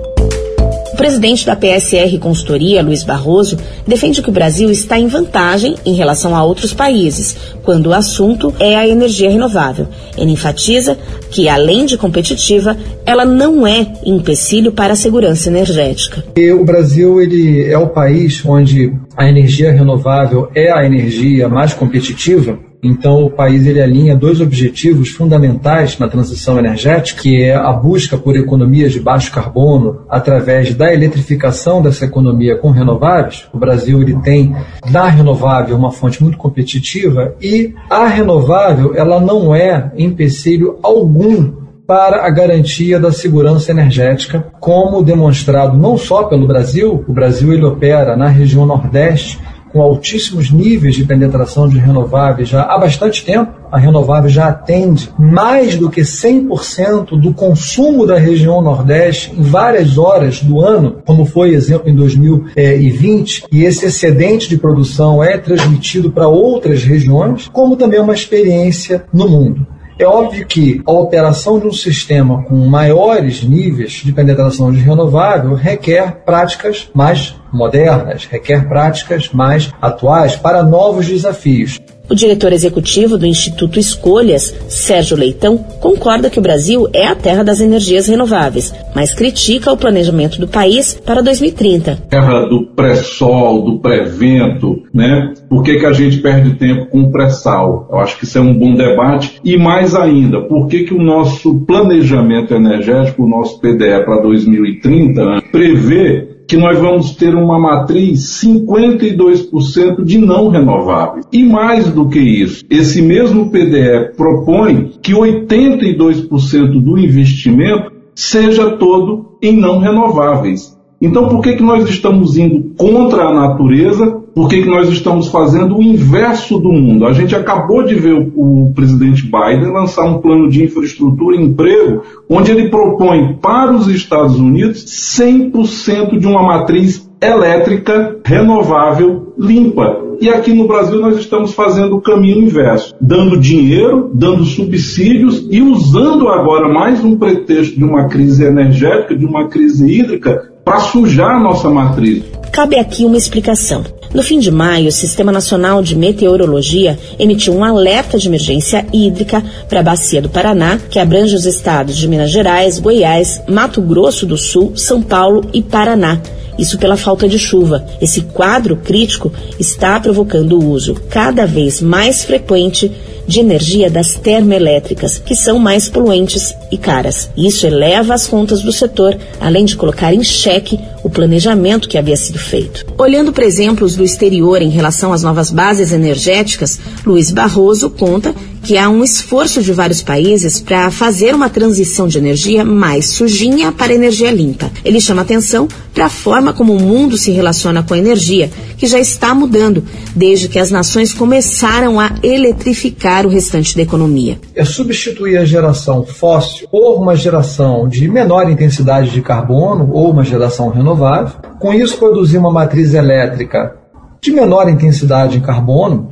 presidente 1.01 1.47
da 1.47 1.57
PSR 1.57 2.19
Consultoria, 2.19 2.83
Luiz 2.83 3.03
Barroso, 3.03 3.57
defende 3.87 4.21
que 4.21 4.29
o 4.29 4.33
Brasil 4.33 4.71
está 4.71 4.99
em 4.99 5.07
vantagem 5.07 5.75
em 5.87 5.95
relação 5.95 6.37
a 6.37 6.45
outros 6.45 6.75
países, 6.75 7.35
quando 7.63 7.87
o 7.87 7.95
assunto 7.95 8.53
é 8.61 8.77
a 8.77 8.87
energia 8.87 9.31
renovável. 9.31 9.89
Ele 10.15 10.33
enfatiza 10.33 10.99
que, 11.31 11.49
além 11.49 11.87
de 11.87 11.97
competitiva, 11.97 12.77
ela 13.07 13.25
não 13.25 13.67
é 13.67 13.91
empecilho 14.05 14.73
para 14.73 14.93
a 14.93 14.97
segurança 14.97 15.49
energética. 15.49 16.23
E 16.37 16.53
o 16.53 16.67
Brasil 16.67 17.19
ele 17.19 17.65
é 17.65 17.79
o 17.79 17.89
país 17.89 18.43
onde 18.45 18.93
a 19.17 19.27
energia 19.27 19.73
renovável 19.73 20.51
é 20.55 20.71
a 20.71 20.85
energia 20.85 21.49
mais 21.49 21.73
competitiva 21.73 22.59
então, 22.83 23.25
o 23.25 23.31
país 23.31 23.67
ele 23.67 23.81
alinha 23.81 24.17
dois 24.17 24.41
objetivos 24.41 25.11
fundamentais 25.11 25.99
na 25.99 26.09
transição 26.09 26.59
energética, 26.59 27.21
que 27.21 27.43
é 27.43 27.55
a 27.55 27.73
busca 27.73 28.17
por 28.17 28.37
economias 28.37 28.93
de 28.93 29.01
baixo 29.01 29.31
carbono 29.31 30.01
através 30.09 30.75
da 30.75 30.93
eletrificação 30.93 31.83
dessa 31.83 32.07
economia 32.07 32.57
com 32.57 32.71
renováveis. 32.71 33.47
O 33.53 33.59
Brasil 33.59 34.01
ele 34.01 34.17
tem 34.21 34.57
da 34.91 35.07
renovável 35.07 35.77
uma 35.77 35.93
fonte 35.93 36.23
muito 36.23 36.39
competitiva 36.39 37.35
e 37.41 37.75
a 37.91 38.07
renovável 38.07 38.95
ela 38.95 39.21
não 39.21 39.55
é 39.55 39.93
empecilho 39.97 40.79
algum 40.83 41.61
para 41.87 42.25
a 42.25 42.31
garantia 42.31 43.01
da 43.01 43.11
segurança 43.11 43.73
energética, 43.73 44.47
como 44.61 45.03
demonstrado 45.03 45.77
não 45.77 45.99
só 45.99 46.23
pelo 46.23 46.47
Brasil, 46.47 47.05
o 47.07 47.13
Brasil 47.13 47.53
ele 47.53 47.65
opera 47.65 48.17
na 48.17 48.29
região 48.29 48.65
Nordeste 48.65 49.41
com 49.73 49.81
altíssimos 49.81 50.51
níveis 50.51 50.95
de 50.95 51.05
penetração 51.05 51.69
de 51.69 51.79
renováveis 51.79 52.49
já 52.49 52.63
há 52.63 52.79
bastante 52.79 53.25
tempo. 53.25 53.53
A 53.71 53.79
renovável 53.79 54.29
já 54.29 54.49
atende 54.49 55.11
mais 55.17 55.77
do 55.77 55.89
que 55.89 56.01
100% 56.01 57.21
do 57.21 57.33
consumo 57.33 58.05
da 58.05 58.19
região 58.19 58.61
Nordeste 58.61 59.33
em 59.39 59.43
várias 59.43 59.97
horas 59.97 60.43
do 60.43 60.61
ano, 60.61 60.97
como 61.07 61.25
foi 61.25 61.51
exemplo 61.51 61.89
em 61.89 61.95
2020, 61.95 63.45
e 63.53 63.65
esse 63.65 63.87
excedente 63.87 64.49
de 64.49 64.59
produção 64.59 65.23
é 65.23 65.39
transmitido 65.39 66.11
para 66.11 66.27
outras 66.27 66.83
regiões, 66.83 67.49
como 67.53 67.77
também 67.77 68.01
uma 68.01 68.15
experiência 68.15 69.05
no 69.13 69.29
mundo. 69.29 69.67
É 70.01 70.07
óbvio 70.07 70.47
que 70.47 70.81
a 70.87 70.93
operação 70.93 71.61
de 71.61 71.67
um 71.67 71.73
sistema 71.73 72.43
com 72.45 72.55
maiores 72.55 73.45
níveis 73.45 74.01
de 74.03 74.11
penetração 74.11 74.73
de 74.73 74.79
renovável 74.79 75.55
requer 75.55 76.23
práticas 76.25 76.89
mais 76.95 77.37
modernas, 77.53 78.25
requer 78.25 78.67
práticas 78.67 79.29
mais 79.31 79.71
atuais 79.79 80.37
para 80.37 80.63
novos 80.63 81.07
desafios. 81.07 81.79
O 82.11 82.15
diretor 82.15 82.53
executivo 82.53 83.17
do 83.17 83.25
Instituto 83.25 83.79
Escolhas, 83.79 84.53
Sérgio 84.69 85.17
Leitão, 85.17 85.57
concorda 85.81 86.29
que 86.29 86.41
o 86.41 86.43
Brasil 86.43 86.89
é 86.93 87.07
a 87.07 87.15
terra 87.15 87.45
das 87.45 87.61
energias 87.61 88.09
renováveis, 88.09 88.75
mas 88.97 89.15
critica 89.15 89.73
o 89.73 89.77
planejamento 89.77 90.41
do 90.41 90.49
país 90.49 91.01
para 91.07 91.23
2030. 91.23 91.99
Terra 92.11 92.47
do 92.47 92.67
pré-sol, 92.67 93.63
do 93.63 93.79
pré-vento, 93.79 94.83
né? 94.93 95.35
Por 95.49 95.63
que, 95.63 95.79
que 95.79 95.87
a 95.87 95.93
gente 95.93 96.19
perde 96.19 96.57
tempo 96.57 96.87
com 96.87 97.03
o 97.03 97.13
pré-sal? 97.13 97.89
Eu 97.89 97.99
acho 98.01 98.19
que 98.19 98.25
isso 98.25 98.39
é 98.39 98.41
um 98.41 98.59
bom 98.59 98.75
debate. 98.75 99.41
E 99.45 99.57
mais 99.57 99.95
ainda, 99.95 100.41
por 100.41 100.67
que, 100.67 100.83
que 100.83 100.95
o 100.95 101.01
nosso 101.01 101.61
planejamento 101.61 102.53
energético, 102.53 103.23
o 103.23 103.29
nosso 103.29 103.61
PDE 103.61 104.05
para 104.05 104.21
2030, 104.21 105.43
prevê 105.53 106.30
que 106.51 106.57
nós 106.57 106.81
vamos 106.81 107.13
ter 107.13 107.33
uma 107.33 107.61
matriz 107.61 108.43
52% 108.43 110.03
de 110.03 110.19
não 110.19 110.49
renováveis. 110.49 111.25
E 111.33 111.45
mais 111.45 111.89
do 111.89 112.09
que 112.09 112.19
isso, 112.19 112.65
esse 112.69 113.01
mesmo 113.01 113.51
PDE 113.51 114.17
propõe 114.17 114.91
que 115.01 115.13
82% 115.13 116.83
do 116.83 116.99
investimento 116.99 117.93
seja 118.17 118.73
todo 118.73 119.37
em 119.41 119.57
não 119.57 119.79
renováveis. 119.79 120.77
Então, 121.01 121.29
por 121.29 121.41
que, 121.41 121.53
que 121.53 121.63
nós 121.63 121.89
estamos 121.89 122.37
indo 122.37 122.75
contra 122.77 123.29
a 123.29 123.33
natureza 123.33 124.20
por 124.35 124.49
que, 124.49 124.63
que 124.63 124.69
nós 124.69 124.89
estamos 124.89 125.29
fazendo 125.29 125.77
o 125.77 125.83
inverso 125.83 126.59
do 126.59 126.71
mundo? 126.73 127.07
A 127.07 127.13
gente 127.13 127.35
acabou 127.35 127.85
de 127.85 127.95
ver 127.95 128.15
o, 128.15 128.67
o 128.69 128.73
presidente 128.75 129.23
Biden 129.23 129.73
lançar 129.73 130.05
um 130.05 130.19
plano 130.19 130.49
de 130.49 130.65
infraestrutura 130.65 131.37
e 131.37 131.43
emprego, 131.43 132.03
onde 132.29 132.51
ele 132.51 132.69
propõe 132.69 133.35
para 133.41 133.73
os 133.73 133.89
Estados 133.89 134.39
Unidos 134.39 134.85
100% 135.19 136.19
de 136.19 136.27
uma 136.27 136.43
matriz 136.43 137.11
elétrica 137.21 138.17
renovável 138.25 139.35
limpa. 139.39 140.11
E 140.21 140.29
aqui 140.29 140.53
no 140.53 140.67
Brasil 140.67 141.01
nós 141.01 141.19
estamos 141.19 141.55
fazendo 141.55 141.97
o 141.97 142.01
caminho 142.01 142.43
inverso, 142.43 142.95
dando 143.01 143.39
dinheiro, 143.39 144.11
dando 144.15 144.45
subsídios 144.45 145.47
e 145.51 145.63
usando 145.63 146.29
agora 146.29 146.69
mais 146.69 147.03
um 147.03 147.17
pretexto 147.17 147.77
de 147.77 147.85
uma 147.85 148.07
crise 148.07 148.45
energética, 148.45 149.17
de 149.17 149.25
uma 149.25 149.49
crise 149.49 149.91
hídrica, 149.91 150.53
para 150.65 150.81
sujar 150.81 151.37
a 151.37 151.41
nossa 151.41 151.71
matriz. 151.71 152.23
Cabe 152.53 152.77
aqui 152.77 153.05
uma 153.05 153.17
explicação. 153.17 153.83
No 154.13 154.25
fim 154.25 154.41
de 154.41 154.51
maio, 154.51 154.89
o 154.89 154.93
Sistema 154.93 155.31
Nacional 155.31 155.81
de 155.83 155.95
Meteorologia 155.95 156.99
emitiu 157.17 157.55
um 157.55 157.63
alerta 157.63 158.19
de 158.19 158.27
emergência 158.27 158.85
hídrica 158.93 159.43
para 159.69 159.79
a 159.79 159.83
Bacia 159.85 160.21
do 160.21 160.29
Paraná, 160.29 160.81
que 160.91 160.99
abrange 160.99 161.37
os 161.37 161.47
estados 161.47 161.97
de 161.97 162.09
Minas 162.09 162.31
Gerais, 162.31 162.81
Goiás, 162.81 163.41
Mato 163.49 163.81
Grosso 163.81 164.27
do 164.27 164.37
Sul, 164.37 164.73
São 164.75 165.01
Paulo 165.01 165.49
e 165.53 165.63
Paraná 165.63 166.21
Isso 166.61 166.79
pela 166.79 166.97
falta 166.97 167.27
de 167.27 167.39
chuva. 167.39 167.85
Esse 168.03 168.21
quadro 168.21 168.77
crítico 168.77 169.33
está 169.59 169.99
provocando 169.99 170.59
o 170.59 170.69
uso 170.69 170.95
cada 171.09 171.47
vez 171.47 171.81
mais 171.81 172.23
frequente 172.23 172.93
de 173.27 173.41
energia 173.41 173.89
das 173.89 174.15
termoelétricas, 174.15 175.19
que 175.19 175.35
são 175.35 175.59
mais 175.59 175.89
poluentes 175.89 176.55
e 176.71 176.77
caras. 176.77 177.31
Isso 177.37 177.67
eleva 177.67 178.13
as 178.13 178.27
contas 178.27 178.61
do 178.61 178.73
setor, 178.73 179.17
além 179.41 179.65
de 179.65 179.77
colocar 179.77 180.13
em 180.13 180.23
xeque 180.23 180.79
o 181.03 181.09
planejamento 181.09 181.89
que 181.89 181.97
havia 181.97 182.17
sido 182.17 182.39
feito. 182.39 182.85
Olhando 182.99 183.33
para 183.33 183.47
exemplos 183.47 183.97
do 183.97 184.05
exterior 184.05 184.61
em 184.61 184.69
relação 184.69 185.13
às 185.13 185.23
novas 185.23 185.51
bases 185.51 185.93
energéticas, 185.93 186.79
Luiz 187.07 187.31
Barroso 187.31 187.89
conta 187.89 188.35
que 188.63 188.77
há 188.77 188.89
um 188.89 189.03
esforço 189.03 189.63
de 189.63 189.73
vários 189.73 190.03
países 190.03 190.61
para 190.61 190.91
fazer 190.91 191.35
uma 191.35 191.49
transição 191.49 192.07
de 192.07 192.19
energia 192.19 192.65
mais 192.65 193.09
sujinha 193.09 193.73
para 193.73 193.95
energia 193.95 194.31
limpa. 194.31 194.71
Ele 194.85 195.01
chama 195.01 195.23
atenção 195.23 195.69
para 195.95 196.07
a 196.07 196.11
forma 196.11 196.53
como 196.53 196.75
o 196.75 196.81
mundo 196.81 197.17
se 197.17 197.31
relaciona 197.31 197.83
com 197.83 197.95
a 197.95 197.99
energia, 197.99 198.51
que 198.77 198.87
já 198.87 198.99
está 198.99 199.35
mudando 199.35 199.85
desde 200.15 200.49
que 200.49 200.59
as 200.59 200.71
nações 200.71 201.13
começaram 201.13 201.99
a 201.99 202.13
eletrificar 202.23 203.27
o 203.27 203.31
restante 203.31 203.77
da 203.77 203.83
economia. 203.83 204.39
É 204.55 204.65
substituir 204.65 205.39
a 205.39 205.45
geração 205.45 206.05
fóssil 206.05 206.69
por 206.69 207.01
uma 207.01 207.17
geração 207.17 207.89
de 207.89 208.09
menor 208.09 208.51
intensidade 208.51 209.11
de 209.11 209.23
carbono 209.23 209.91
ou 209.93 210.11
uma 210.11 210.25
geração 210.25 210.69
renovável. 210.69 211.37
Com 211.59 211.73
isso, 211.75 211.99
produzir 211.99 212.39
uma 212.39 212.51
matriz 212.51 212.95
elétrica 212.95 213.77
de 214.21 214.33
menor 214.33 214.69
intensidade 214.69 215.39
em 215.39 215.41
carbono, 215.41 216.11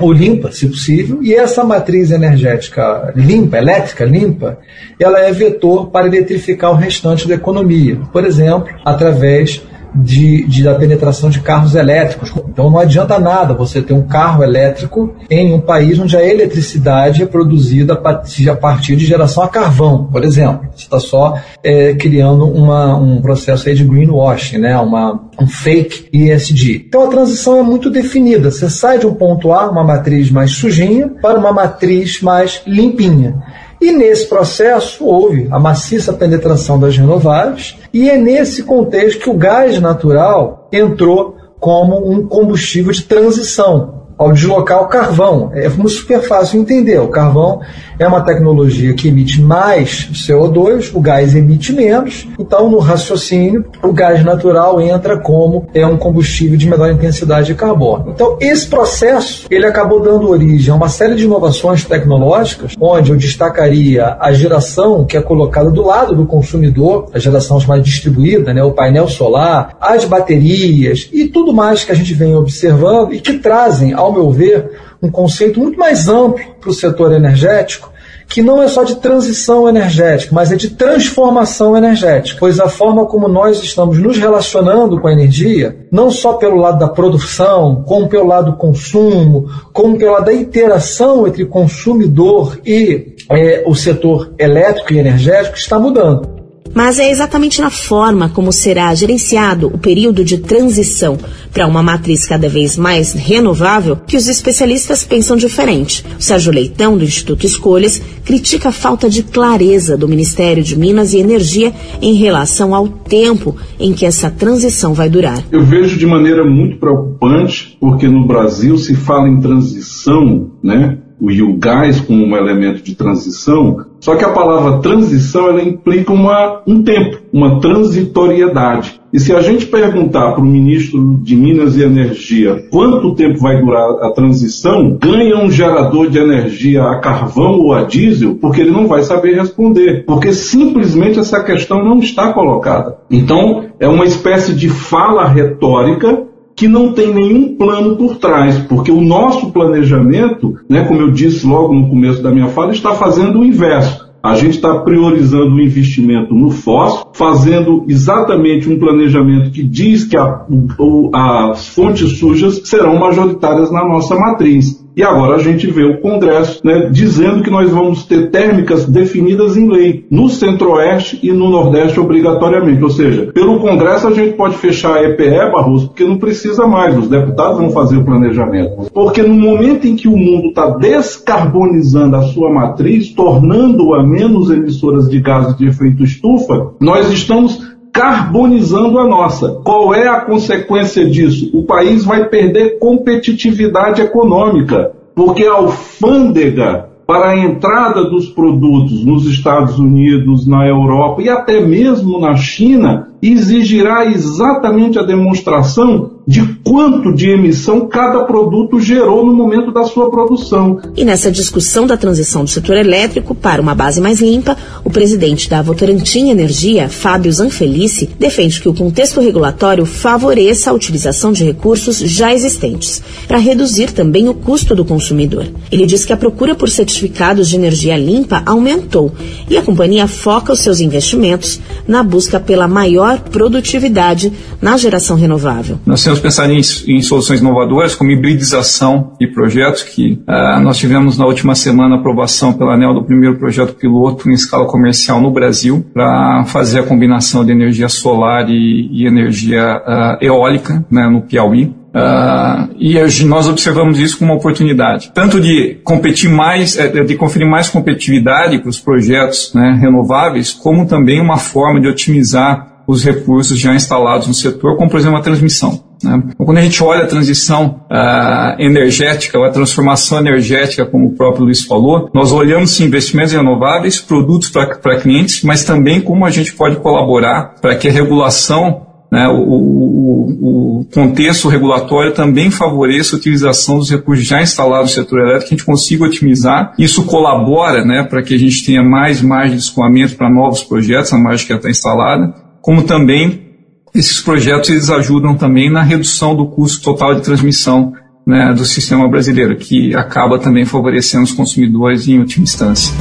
ou 0.00 0.12
limpa, 0.12 0.50
se 0.52 0.66
possível, 0.68 1.20
e 1.22 1.34
essa 1.34 1.64
matriz 1.64 2.10
energética 2.10 3.12
limpa, 3.14 3.58
elétrica 3.58 4.04
limpa, 4.04 4.58
ela 4.98 5.20
é 5.20 5.32
vetor 5.32 5.90
para 5.90 6.06
eletrificar 6.06 6.70
o 6.70 6.76
restante 6.76 7.26
da 7.26 7.34
economia, 7.34 7.98
por 8.12 8.24
exemplo, 8.24 8.68
através 8.84 9.62
de, 9.94 10.46
de, 10.46 10.62
da 10.62 10.74
penetração 10.74 11.30
de 11.30 11.40
carros 11.40 11.74
elétricos. 11.74 12.32
Então 12.48 12.70
não 12.70 12.78
adianta 12.78 13.18
nada 13.18 13.54
você 13.54 13.80
ter 13.80 13.92
um 13.92 14.02
carro 14.02 14.42
elétrico 14.42 15.14
em 15.30 15.52
um 15.52 15.60
país 15.60 15.98
onde 15.98 16.16
a 16.16 16.24
eletricidade 16.24 17.22
é 17.22 17.26
produzida 17.26 17.94
a 17.94 18.56
partir, 18.56 18.96
de 18.96 19.04
geração 19.04 19.42
a 19.42 19.48
carvão, 19.48 20.04
por 20.04 20.24
exemplo. 20.24 20.68
Você 20.74 20.84
está 20.84 21.00
só 21.00 21.38
é, 21.62 21.94
criando 21.94 22.44
uma, 22.46 22.96
um 22.96 23.20
processo 23.20 23.68
aí 23.68 23.74
de 23.74 23.84
greenwashing, 23.84 24.58
né? 24.58 24.78
uma, 24.78 25.20
um 25.40 25.46
fake 25.46 26.08
ESG. 26.12 26.86
Então 26.88 27.04
a 27.04 27.08
transição 27.08 27.58
é 27.58 27.62
muito 27.62 27.90
definida. 27.90 28.50
Você 28.50 28.68
sai 28.68 28.98
de 28.98 29.06
um 29.06 29.14
ponto 29.14 29.52
A, 29.52 29.70
uma 29.70 29.84
matriz 29.84 30.30
mais 30.30 30.52
sujinha, 30.52 31.08
para 31.20 31.38
uma 31.38 31.52
matriz 31.52 32.20
mais 32.20 32.62
limpinha. 32.66 33.42
E 33.80 33.92
nesse 33.92 34.26
processo 34.26 35.04
houve 35.04 35.46
a 35.50 35.58
maciça 35.58 36.12
penetração 36.12 36.80
das 36.80 36.96
renováveis, 36.96 37.77
e 37.92 38.08
é 38.08 38.16
nesse 38.16 38.62
contexto 38.62 39.20
que 39.20 39.30
o 39.30 39.36
gás 39.36 39.80
natural 39.80 40.68
entrou 40.72 41.36
como 41.58 42.10
um 42.10 42.26
combustível 42.26 42.92
de 42.92 43.02
transição 43.02 43.97
ao 44.18 44.32
deslocar 44.32 44.82
o 44.82 44.88
carvão. 44.88 45.50
É 45.54 45.70
super 45.88 46.20
fácil 46.22 46.60
entender. 46.60 46.98
O 46.98 47.08
carvão 47.08 47.60
é 47.98 48.06
uma 48.06 48.20
tecnologia 48.20 48.94
que 48.94 49.08
emite 49.08 49.40
mais 49.40 50.08
CO2, 50.12 50.90
o 50.94 51.00
gás 51.00 51.34
emite 51.34 51.72
menos. 51.72 52.26
Então, 52.38 52.70
no 52.70 52.78
raciocínio, 52.78 53.64
o 53.82 53.92
gás 53.92 54.24
natural 54.24 54.80
entra 54.80 55.18
como 55.18 55.66
é 55.72 55.86
um 55.86 55.96
combustível 55.96 56.56
de 56.56 56.68
menor 56.68 56.90
intensidade 56.90 57.48
de 57.48 57.54
carbono. 57.54 58.12
Então, 58.14 58.36
esse 58.40 58.66
processo 58.66 59.46
ele 59.50 59.66
acabou 59.66 60.00
dando 60.00 60.28
origem 60.28 60.72
a 60.72 60.76
uma 60.76 60.88
série 60.88 61.14
de 61.14 61.24
inovações 61.24 61.84
tecnológicas, 61.84 62.74
onde 62.80 63.10
eu 63.10 63.16
destacaria 63.16 64.16
a 64.20 64.32
geração 64.32 65.04
que 65.04 65.16
é 65.16 65.20
colocada 65.20 65.70
do 65.70 65.84
lado 65.84 66.14
do 66.14 66.26
consumidor, 66.26 67.06
a 67.12 67.18
geração 67.18 67.58
mais 67.66 67.82
distribuída, 67.82 68.52
né, 68.54 68.62
o 68.62 68.72
painel 68.72 69.08
solar, 69.08 69.76
as 69.80 70.04
baterias 70.04 71.08
e 71.12 71.26
tudo 71.26 71.52
mais 71.52 71.84
que 71.84 71.92
a 71.92 71.94
gente 71.94 72.14
vem 72.14 72.34
observando 72.34 73.12
e 73.12 73.20
que 73.20 73.34
trazem 73.34 73.92
ao 73.92 74.07
ao 74.08 74.12
meu 74.12 74.30
ver, 74.30 74.70
um 75.02 75.10
conceito 75.10 75.60
muito 75.60 75.78
mais 75.78 76.08
amplo 76.08 76.44
para 76.60 76.70
o 76.70 76.74
setor 76.74 77.12
energético, 77.12 77.92
que 78.26 78.42
não 78.42 78.62
é 78.62 78.68
só 78.68 78.82
de 78.84 78.96
transição 78.96 79.66
energética, 79.66 80.34
mas 80.34 80.52
é 80.52 80.56
de 80.56 80.70
transformação 80.70 81.74
energética, 81.76 82.36
pois 82.38 82.60
a 82.60 82.68
forma 82.68 83.06
como 83.06 83.26
nós 83.26 83.62
estamos 83.62 83.98
nos 83.98 84.18
relacionando 84.18 85.00
com 85.00 85.08
a 85.08 85.12
energia, 85.12 85.86
não 85.90 86.10
só 86.10 86.34
pelo 86.34 86.56
lado 86.56 86.78
da 86.78 86.88
produção, 86.88 87.82
como 87.86 88.08
pelo 88.08 88.26
lado 88.26 88.50
do 88.50 88.56
consumo, 88.58 89.48
como 89.72 89.96
pelo 89.96 90.12
lado 90.12 90.26
da 90.26 90.34
interação 90.34 91.26
entre 91.26 91.46
consumidor 91.46 92.58
e 92.66 93.16
é, 93.30 93.62
o 93.66 93.74
setor 93.74 94.34
elétrico 94.38 94.92
e 94.92 94.98
energético, 94.98 95.56
está 95.56 95.78
mudando. 95.78 96.37
Mas 96.74 96.98
é 96.98 97.10
exatamente 97.10 97.60
na 97.60 97.70
forma 97.70 98.28
como 98.28 98.52
será 98.52 98.94
gerenciado 98.94 99.68
o 99.68 99.78
período 99.78 100.24
de 100.24 100.38
transição 100.38 101.18
para 101.52 101.66
uma 101.66 101.82
matriz 101.82 102.26
cada 102.26 102.48
vez 102.48 102.76
mais 102.76 103.12
renovável 103.12 103.96
que 104.06 104.16
os 104.16 104.28
especialistas 104.28 105.04
pensam 105.04 105.36
diferente. 105.36 106.04
O 106.18 106.22
Sérgio 106.22 106.52
Leitão, 106.52 106.96
do 106.96 107.04
Instituto 107.04 107.46
Escolhas, 107.46 108.00
critica 108.24 108.68
a 108.68 108.72
falta 108.72 109.08
de 109.08 109.22
clareza 109.22 109.96
do 109.96 110.08
Ministério 110.08 110.62
de 110.62 110.78
Minas 110.78 111.12
e 111.12 111.18
Energia 111.18 111.72
em 112.00 112.14
relação 112.14 112.74
ao 112.74 112.88
tempo 112.88 113.56
em 113.78 113.92
que 113.92 114.06
essa 114.06 114.30
transição 114.30 114.94
vai 114.94 115.08
durar. 115.08 115.42
Eu 115.50 115.64
vejo 115.64 115.98
de 115.98 116.06
maneira 116.06 116.44
muito 116.44 116.78
preocupante, 116.78 117.76
porque 117.80 118.06
no 118.06 118.26
Brasil 118.26 118.76
se 118.78 118.94
fala 118.94 119.28
em 119.28 119.40
transição, 119.40 120.50
né? 120.62 120.98
o, 121.20 121.56
gás 121.56 122.00
como 122.00 122.24
um 122.24 122.36
elemento 122.36 122.82
de 122.82 122.94
transição, 122.94 123.84
só 124.00 124.14
que 124.14 124.24
a 124.24 124.30
palavra 124.30 124.78
transição 124.78 125.48
ela 125.48 125.62
implica 125.62 126.12
uma, 126.12 126.62
um 126.66 126.82
tempo, 126.82 127.18
uma 127.32 127.60
transitoriedade. 127.60 129.00
E 129.12 129.18
se 129.18 129.34
a 129.34 129.40
gente 129.40 129.66
perguntar 129.66 130.32
para 130.32 130.42
o 130.42 130.46
ministro 130.46 131.18
de 131.22 131.34
Minas 131.34 131.76
e 131.76 131.82
Energia 131.82 132.66
quanto 132.70 133.14
tempo 133.14 133.38
vai 133.38 133.60
durar 133.60 133.90
a 134.02 134.10
transição, 134.10 134.98
ganha 135.00 135.38
um 135.38 135.50
gerador 135.50 136.10
de 136.10 136.18
energia 136.18 136.82
a 136.82 136.98
carvão 137.00 137.58
ou 137.58 137.72
a 137.72 137.84
diesel, 137.84 138.36
porque 138.40 138.60
ele 138.60 138.70
não 138.70 138.86
vai 138.86 139.02
saber 139.02 139.34
responder, 139.34 140.04
porque 140.06 140.32
simplesmente 140.32 141.18
essa 141.18 141.42
questão 141.42 141.82
não 141.82 141.98
está 141.98 142.32
colocada. 142.32 142.98
Então, 143.10 143.64
é 143.80 143.88
uma 143.88 144.04
espécie 144.04 144.54
de 144.54 144.68
fala 144.68 145.26
retórica 145.26 146.28
que 146.58 146.66
não 146.66 146.92
tem 146.92 147.14
nenhum 147.14 147.54
plano 147.54 147.94
por 147.94 148.16
trás, 148.16 148.58
porque 148.58 148.90
o 148.90 149.00
nosso 149.00 149.52
planejamento, 149.52 150.56
né, 150.68 150.82
como 150.82 151.00
eu 151.00 151.12
disse 151.12 151.46
logo 151.46 151.72
no 151.72 151.88
começo 151.88 152.20
da 152.20 152.32
minha 152.32 152.48
fala, 152.48 152.72
está 152.72 152.96
fazendo 152.96 153.38
o 153.38 153.44
inverso. 153.44 154.08
A 154.20 154.34
gente 154.34 154.56
está 154.56 154.80
priorizando 154.80 155.54
o 155.54 155.60
investimento 155.60 156.34
no 156.34 156.50
fósforo, 156.50 157.10
fazendo 157.12 157.84
exatamente 157.86 158.68
um 158.68 158.76
planejamento 158.76 159.52
que 159.52 159.62
diz 159.62 160.04
que 160.04 160.16
a, 160.16 160.44
o, 160.76 161.12
as 161.14 161.68
fontes 161.68 162.18
sujas 162.18 162.62
serão 162.64 162.98
majoritárias 162.98 163.70
na 163.70 163.86
nossa 163.86 164.16
matriz. 164.16 164.84
E 164.98 165.02
agora 165.04 165.36
a 165.36 165.38
gente 165.38 165.64
vê 165.68 165.84
o 165.84 166.00
Congresso 166.00 166.60
né, 166.64 166.88
dizendo 166.90 167.40
que 167.44 167.50
nós 167.50 167.70
vamos 167.70 168.04
ter 168.04 168.32
térmicas 168.32 168.84
definidas 168.84 169.56
em 169.56 169.68
lei, 169.68 170.04
no 170.10 170.28
Centro-Oeste 170.28 171.20
e 171.22 171.30
no 171.30 171.48
Nordeste 171.50 172.00
obrigatoriamente. 172.00 172.82
Ou 172.82 172.90
seja, 172.90 173.30
pelo 173.32 173.60
Congresso 173.60 174.08
a 174.08 174.10
gente 174.10 174.34
pode 174.34 174.56
fechar 174.56 174.96
a 174.96 175.04
EPE, 175.04 175.52
Barroso, 175.52 175.86
porque 175.86 176.02
não 176.02 176.18
precisa 176.18 176.66
mais, 176.66 176.98
os 176.98 177.08
deputados 177.08 177.60
vão 177.60 177.70
fazer 177.70 177.96
o 177.96 178.04
planejamento. 178.04 178.90
Porque 178.92 179.22
no 179.22 179.34
momento 179.34 179.86
em 179.86 179.94
que 179.94 180.08
o 180.08 180.16
mundo 180.16 180.48
está 180.48 180.68
descarbonizando 180.70 182.16
a 182.16 182.22
sua 182.22 182.50
matriz, 182.50 183.10
tornando-a 183.10 184.02
menos 184.02 184.50
emissoras 184.50 185.08
de 185.08 185.20
gases 185.20 185.56
de 185.56 185.68
efeito 185.68 186.02
estufa, 186.02 186.72
nós 186.80 187.08
estamos 187.12 187.77
carbonizando 187.98 188.96
a 189.00 189.08
nossa. 189.08 189.60
Qual 189.64 189.92
é 189.92 190.06
a 190.06 190.20
consequência 190.20 191.04
disso? 191.04 191.50
O 191.52 191.64
país 191.64 192.04
vai 192.04 192.28
perder 192.28 192.78
competitividade 192.78 194.00
econômica, 194.00 194.92
porque 195.16 195.44
a 195.44 195.54
alfândega 195.54 196.90
para 197.04 197.30
a 197.30 197.38
entrada 197.38 198.04
dos 198.04 198.28
produtos 198.28 199.04
nos 199.04 199.26
Estados 199.26 199.80
Unidos, 199.80 200.46
na 200.46 200.68
Europa 200.68 201.22
e 201.22 201.28
até 201.28 201.60
mesmo 201.60 202.20
na 202.20 202.36
China 202.36 203.08
exigirá 203.20 204.06
exatamente 204.06 204.96
a 204.98 205.02
demonstração 205.02 206.18
de 206.24 206.42
quanto 206.68 207.14
de 207.14 207.30
emissão 207.30 207.88
cada 207.88 208.24
produto 208.24 208.78
gerou 208.78 209.24
no 209.24 209.32
momento 209.32 209.72
da 209.72 209.84
sua 209.84 210.10
produção. 210.10 210.78
E 210.94 211.02
nessa 211.02 211.30
discussão 211.30 211.86
da 211.86 211.96
transição 211.96 212.44
do 212.44 212.50
setor 212.50 212.76
elétrico 212.76 213.34
para 213.34 213.62
uma 213.62 213.74
base 213.74 214.02
mais 214.02 214.20
limpa, 214.20 214.54
o 214.84 214.90
presidente 214.90 215.48
da 215.48 215.62
Votorantim 215.62 216.28
Energia, 216.28 216.90
Fábio 216.90 217.32
Zanfelice, 217.32 218.10
defende 218.18 218.60
que 218.60 218.68
o 218.68 218.74
contexto 218.74 219.18
regulatório 219.18 219.86
favoreça 219.86 220.70
a 220.70 220.74
utilização 220.74 221.32
de 221.32 221.42
recursos 221.42 222.00
já 222.00 222.34
existentes, 222.34 223.02
para 223.26 223.38
reduzir 223.38 223.92
também 223.92 224.28
o 224.28 224.34
custo 224.34 224.74
do 224.74 224.84
consumidor. 224.84 225.46
Ele 225.72 225.86
diz 225.86 226.04
que 226.04 226.12
a 226.12 226.18
procura 226.18 226.54
por 226.54 226.68
certificados 226.68 227.48
de 227.48 227.56
energia 227.56 227.96
limpa 227.96 228.42
aumentou 228.44 229.10
e 229.48 229.56
a 229.56 229.62
companhia 229.62 230.06
foca 230.06 230.52
os 230.52 230.60
seus 230.60 230.80
investimentos 230.80 231.60
na 231.86 232.02
busca 232.02 232.38
pela 232.38 232.68
maior 232.68 233.20
produtividade 233.20 234.30
na 234.60 234.76
geração 234.76 235.16
renovável. 235.16 235.78
Nós 235.86 236.04
temos 236.04 236.18
que 236.18 236.24
pensar 236.24 236.50
em 236.50 236.57
em, 236.58 236.96
em 236.96 237.02
soluções 237.02 237.40
inovadoras, 237.40 237.94
como 237.94 238.10
hibridização 238.10 239.12
de 239.20 239.26
projetos, 239.26 239.82
que 239.82 240.20
uh, 240.28 240.60
nós 240.60 240.76
tivemos 240.78 241.16
na 241.16 241.26
última 241.26 241.54
semana 241.54 241.96
aprovação 241.96 242.52
pela 242.52 242.74
ANEL 242.74 242.94
do 242.94 243.04
primeiro 243.04 243.36
projeto 243.38 243.74
piloto 243.74 244.28
em 244.28 244.32
escala 244.32 244.66
comercial 244.66 245.20
no 245.20 245.30
Brasil, 245.30 245.84
para 245.92 246.44
fazer 246.46 246.80
a 246.80 246.82
combinação 246.82 247.44
de 247.44 247.52
energia 247.52 247.88
solar 247.88 248.48
e, 248.48 248.88
e 248.92 249.06
energia 249.06 249.76
uh, 249.78 250.24
eólica 250.24 250.84
né, 250.90 251.08
no 251.08 251.22
Piauí. 251.22 251.74
Uh, 251.88 252.68
e 252.78 253.24
nós 253.24 253.48
observamos 253.48 253.98
isso 253.98 254.18
como 254.18 254.32
uma 254.32 254.38
oportunidade, 254.38 255.10
tanto 255.14 255.40
de 255.40 255.78
competir 255.82 256.30
mais, 256.30 256.78
eh, 256.78 256.88
de 257.02 257.16
conferir 257.16 257.48
mais 257.48 257.70
competitividade 257.70 258.58
para 258.58 258.68
os 258.68 258.78
projetos 258.78 259.52
né, 259.54 259.76
renováveis, 259.80 260.52
como 260.52 260.86
também 260.86 261.18
uma 261.18 261.38
forma 261.38 261.80
de 261.80 261.88
otimizar 261.88 262.67
os 262.88 263.04
recursos 263.04 263.58
já 263.58 263.74
instalados 263.74 264.26
no 264.26 264.32
setor, 264.32 264.78
como 264.78 264.88
por 264.88 264.98
exemplo 264.98 265.18
a 265.18 265.20
transmissão. 265.20 265.84
Né? 266.02 266.22
Então, 266.24 266.46
quando 266.46 266.56
a 266.56 266.62
gente 266.62 266.82
olha 266.82 267.04
a 267.04 267.06
transição 267.06 267.82
uh, 267.90 268.58
energética, 268.58 269.38
ou 269.38 269.44
a 269.44 269.50
transformação 269.50 270.18
energética, 270.18 270.86
como 270.86 271.08
o 271.08 271.14
próprio 271.14 271.44
Luiz 271.44 271.64
falou, 271.64 272.08
nós 272.14 272.32
olhamos 272.32 272.80
investimentos 272.80 273.34
renováveis, 273.34 274.00
produtos 274.00 274.48
para 274.48 274.98
clientes, 274.98 275.42
mas 275.42 275.64
também 275.64 276.00
como 276.00 276.24
a 276.24 276.30
gente 276.30 276.54
pode 276.54 276.76
colaborar 276.76 277.56
para 277.60 277.76
que 277.76 277.88
a 277.88 277.92
regulação 277.92 278.86
né, 279.10 279.26
o, 279.26 279.38
o, 279.38 280.80
o, 280.80 280.84
contexto 280.92 281.48
regulatório 281.48 282.12
também 282.12 282.50
favoreça 282.50 283.16
a 283.16 283.18
utilização 283.18 283.78
dos 283.78 283.90
recursos 283.90 284.26
já 284.26 284.42
instalados 284.42 284.90
no 284.90 285.02
setor 285.02 285.20
elétrico, 285.20 285.48
que 285.48 285.54
a 285.54 285.56
gente 285.56 285.66
consiga 285.66 286.04
otimizar. 286.04 286.74
Isso 286.78 287.04
colabora 287.04 287.84
né, 287.84 288.06
para 288.08 288.22
que 288.22 288.34
a 288.34 288.38
gente 288.38 288.64
tenha 288.64 288.82
mais 288.82 289.22
margem 289.22 289.56
de 289.56 289.62
escoamento 289.62 290.14
para 290.14 290.30
novos 290.30 290.62
projetos, 290.62 291.12
a 291.12 291.18
margem 291.18 291.46
que 291.46 291.52
já 291.52 291.56
está 291.56 291.70
instalada, 291.70 292.47
como 292.68 292.82
também 292.82 293.46
esses 293.94 294.20
projetos 294.20 294.68
eles 294.68 294.90
ajudam 294.90 295.34
também 295.34 295.70
na 295.70 295.82
redução 295.82 296.36
do 296.36 296.48
custo 296.48 296.82
total 296.82 297.14
de 297.14 297.22
transmissão 297.22 297.94
né, 298.26 298.52
do 298.52 298.62
sistema 298.62 299.08
brasileiro, 299.08 299.56
que 299.56 299.94
acaba 299.94 300.38
também 300.38 300.66
favorecendo 300.66 301.24
os 301.24 301.32
consumidores 301.32 302.06
em 302.06 302.18
última 302.18 302.44
instância. 302.44 302.92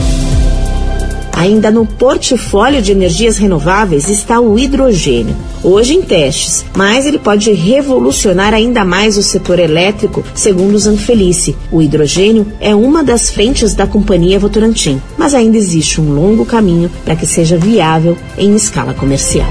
Ainda 1.38 1.70
no 1.70 1.86
portfólio 1.86 2.82
de 2.82 2.92
energias 2.92 3.38
renováveis 3.38 4.10
está 4.10 4.40
o 4.40 4.58
hidrogênio, 4.58 5.36
hoje 5.64 5.94
em 5.94 6.02
testes, 6.02 6.66
mas 6.76 7.06
ele 7.06 7.20
pode 7.20 7.54
revolucionar 7.54 8.56
ainda 8.56 8.84
mais 8.84 9.20
o 9.20 9.22
setor 9.22 9.60
elétrico, 9.60 10.24
segundo 10.34 10.80
Zanfelice. 10.80 11.56
O 11.72 11.80
hidrogênio 11.80 12.52
é 12.60 12.74
uma 12.74 13.04
das 13.04 13.30
frentes 13.30 13.76
da 13.76 13.86
companhia 13.86 14.40
Votorantim, 14.40 15.00
mas 15.16 15.36
ainda 15.36 15.58
existe 15.58 16.02
um 16.02 16.12
longo 16.12 16.44
caminho 16.44 16.90
para 17.06 17.16
que 17.16 17.28
seja 17.28 17.56
viável 17.56 18.18
em 18.36 18.56
escala 18.56 18.96
comercial. 18.96 19.48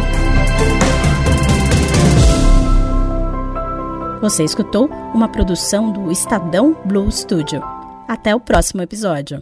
Você 4.21 4.43
escutou 4.43 4.91
uma 5.15 5.29
produção 5.29 5.93
do 5.93 6.11
Estadão 6.11 6.77
Blue 6.85 7.09
Studio. 7.13 7.63
Até 8.09 8.35
o 8.35 8.41
próximo 8.41 8.83
episódio. 8.83 9.41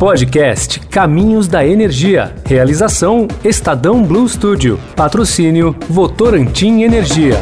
Podcast 0.00 0.80
Caminhos 0.88 1.46
da 1.46 1.62
Energia. 1.62 2.34
Realização 2.46 3.28
Estadão 3.44 4.02
Blue 4.02 4.26
Studio. 4.26 4.80
Patrocínio 4.96 5.76
Votorantim 5.90 6.80
Energia. 6.80 7.38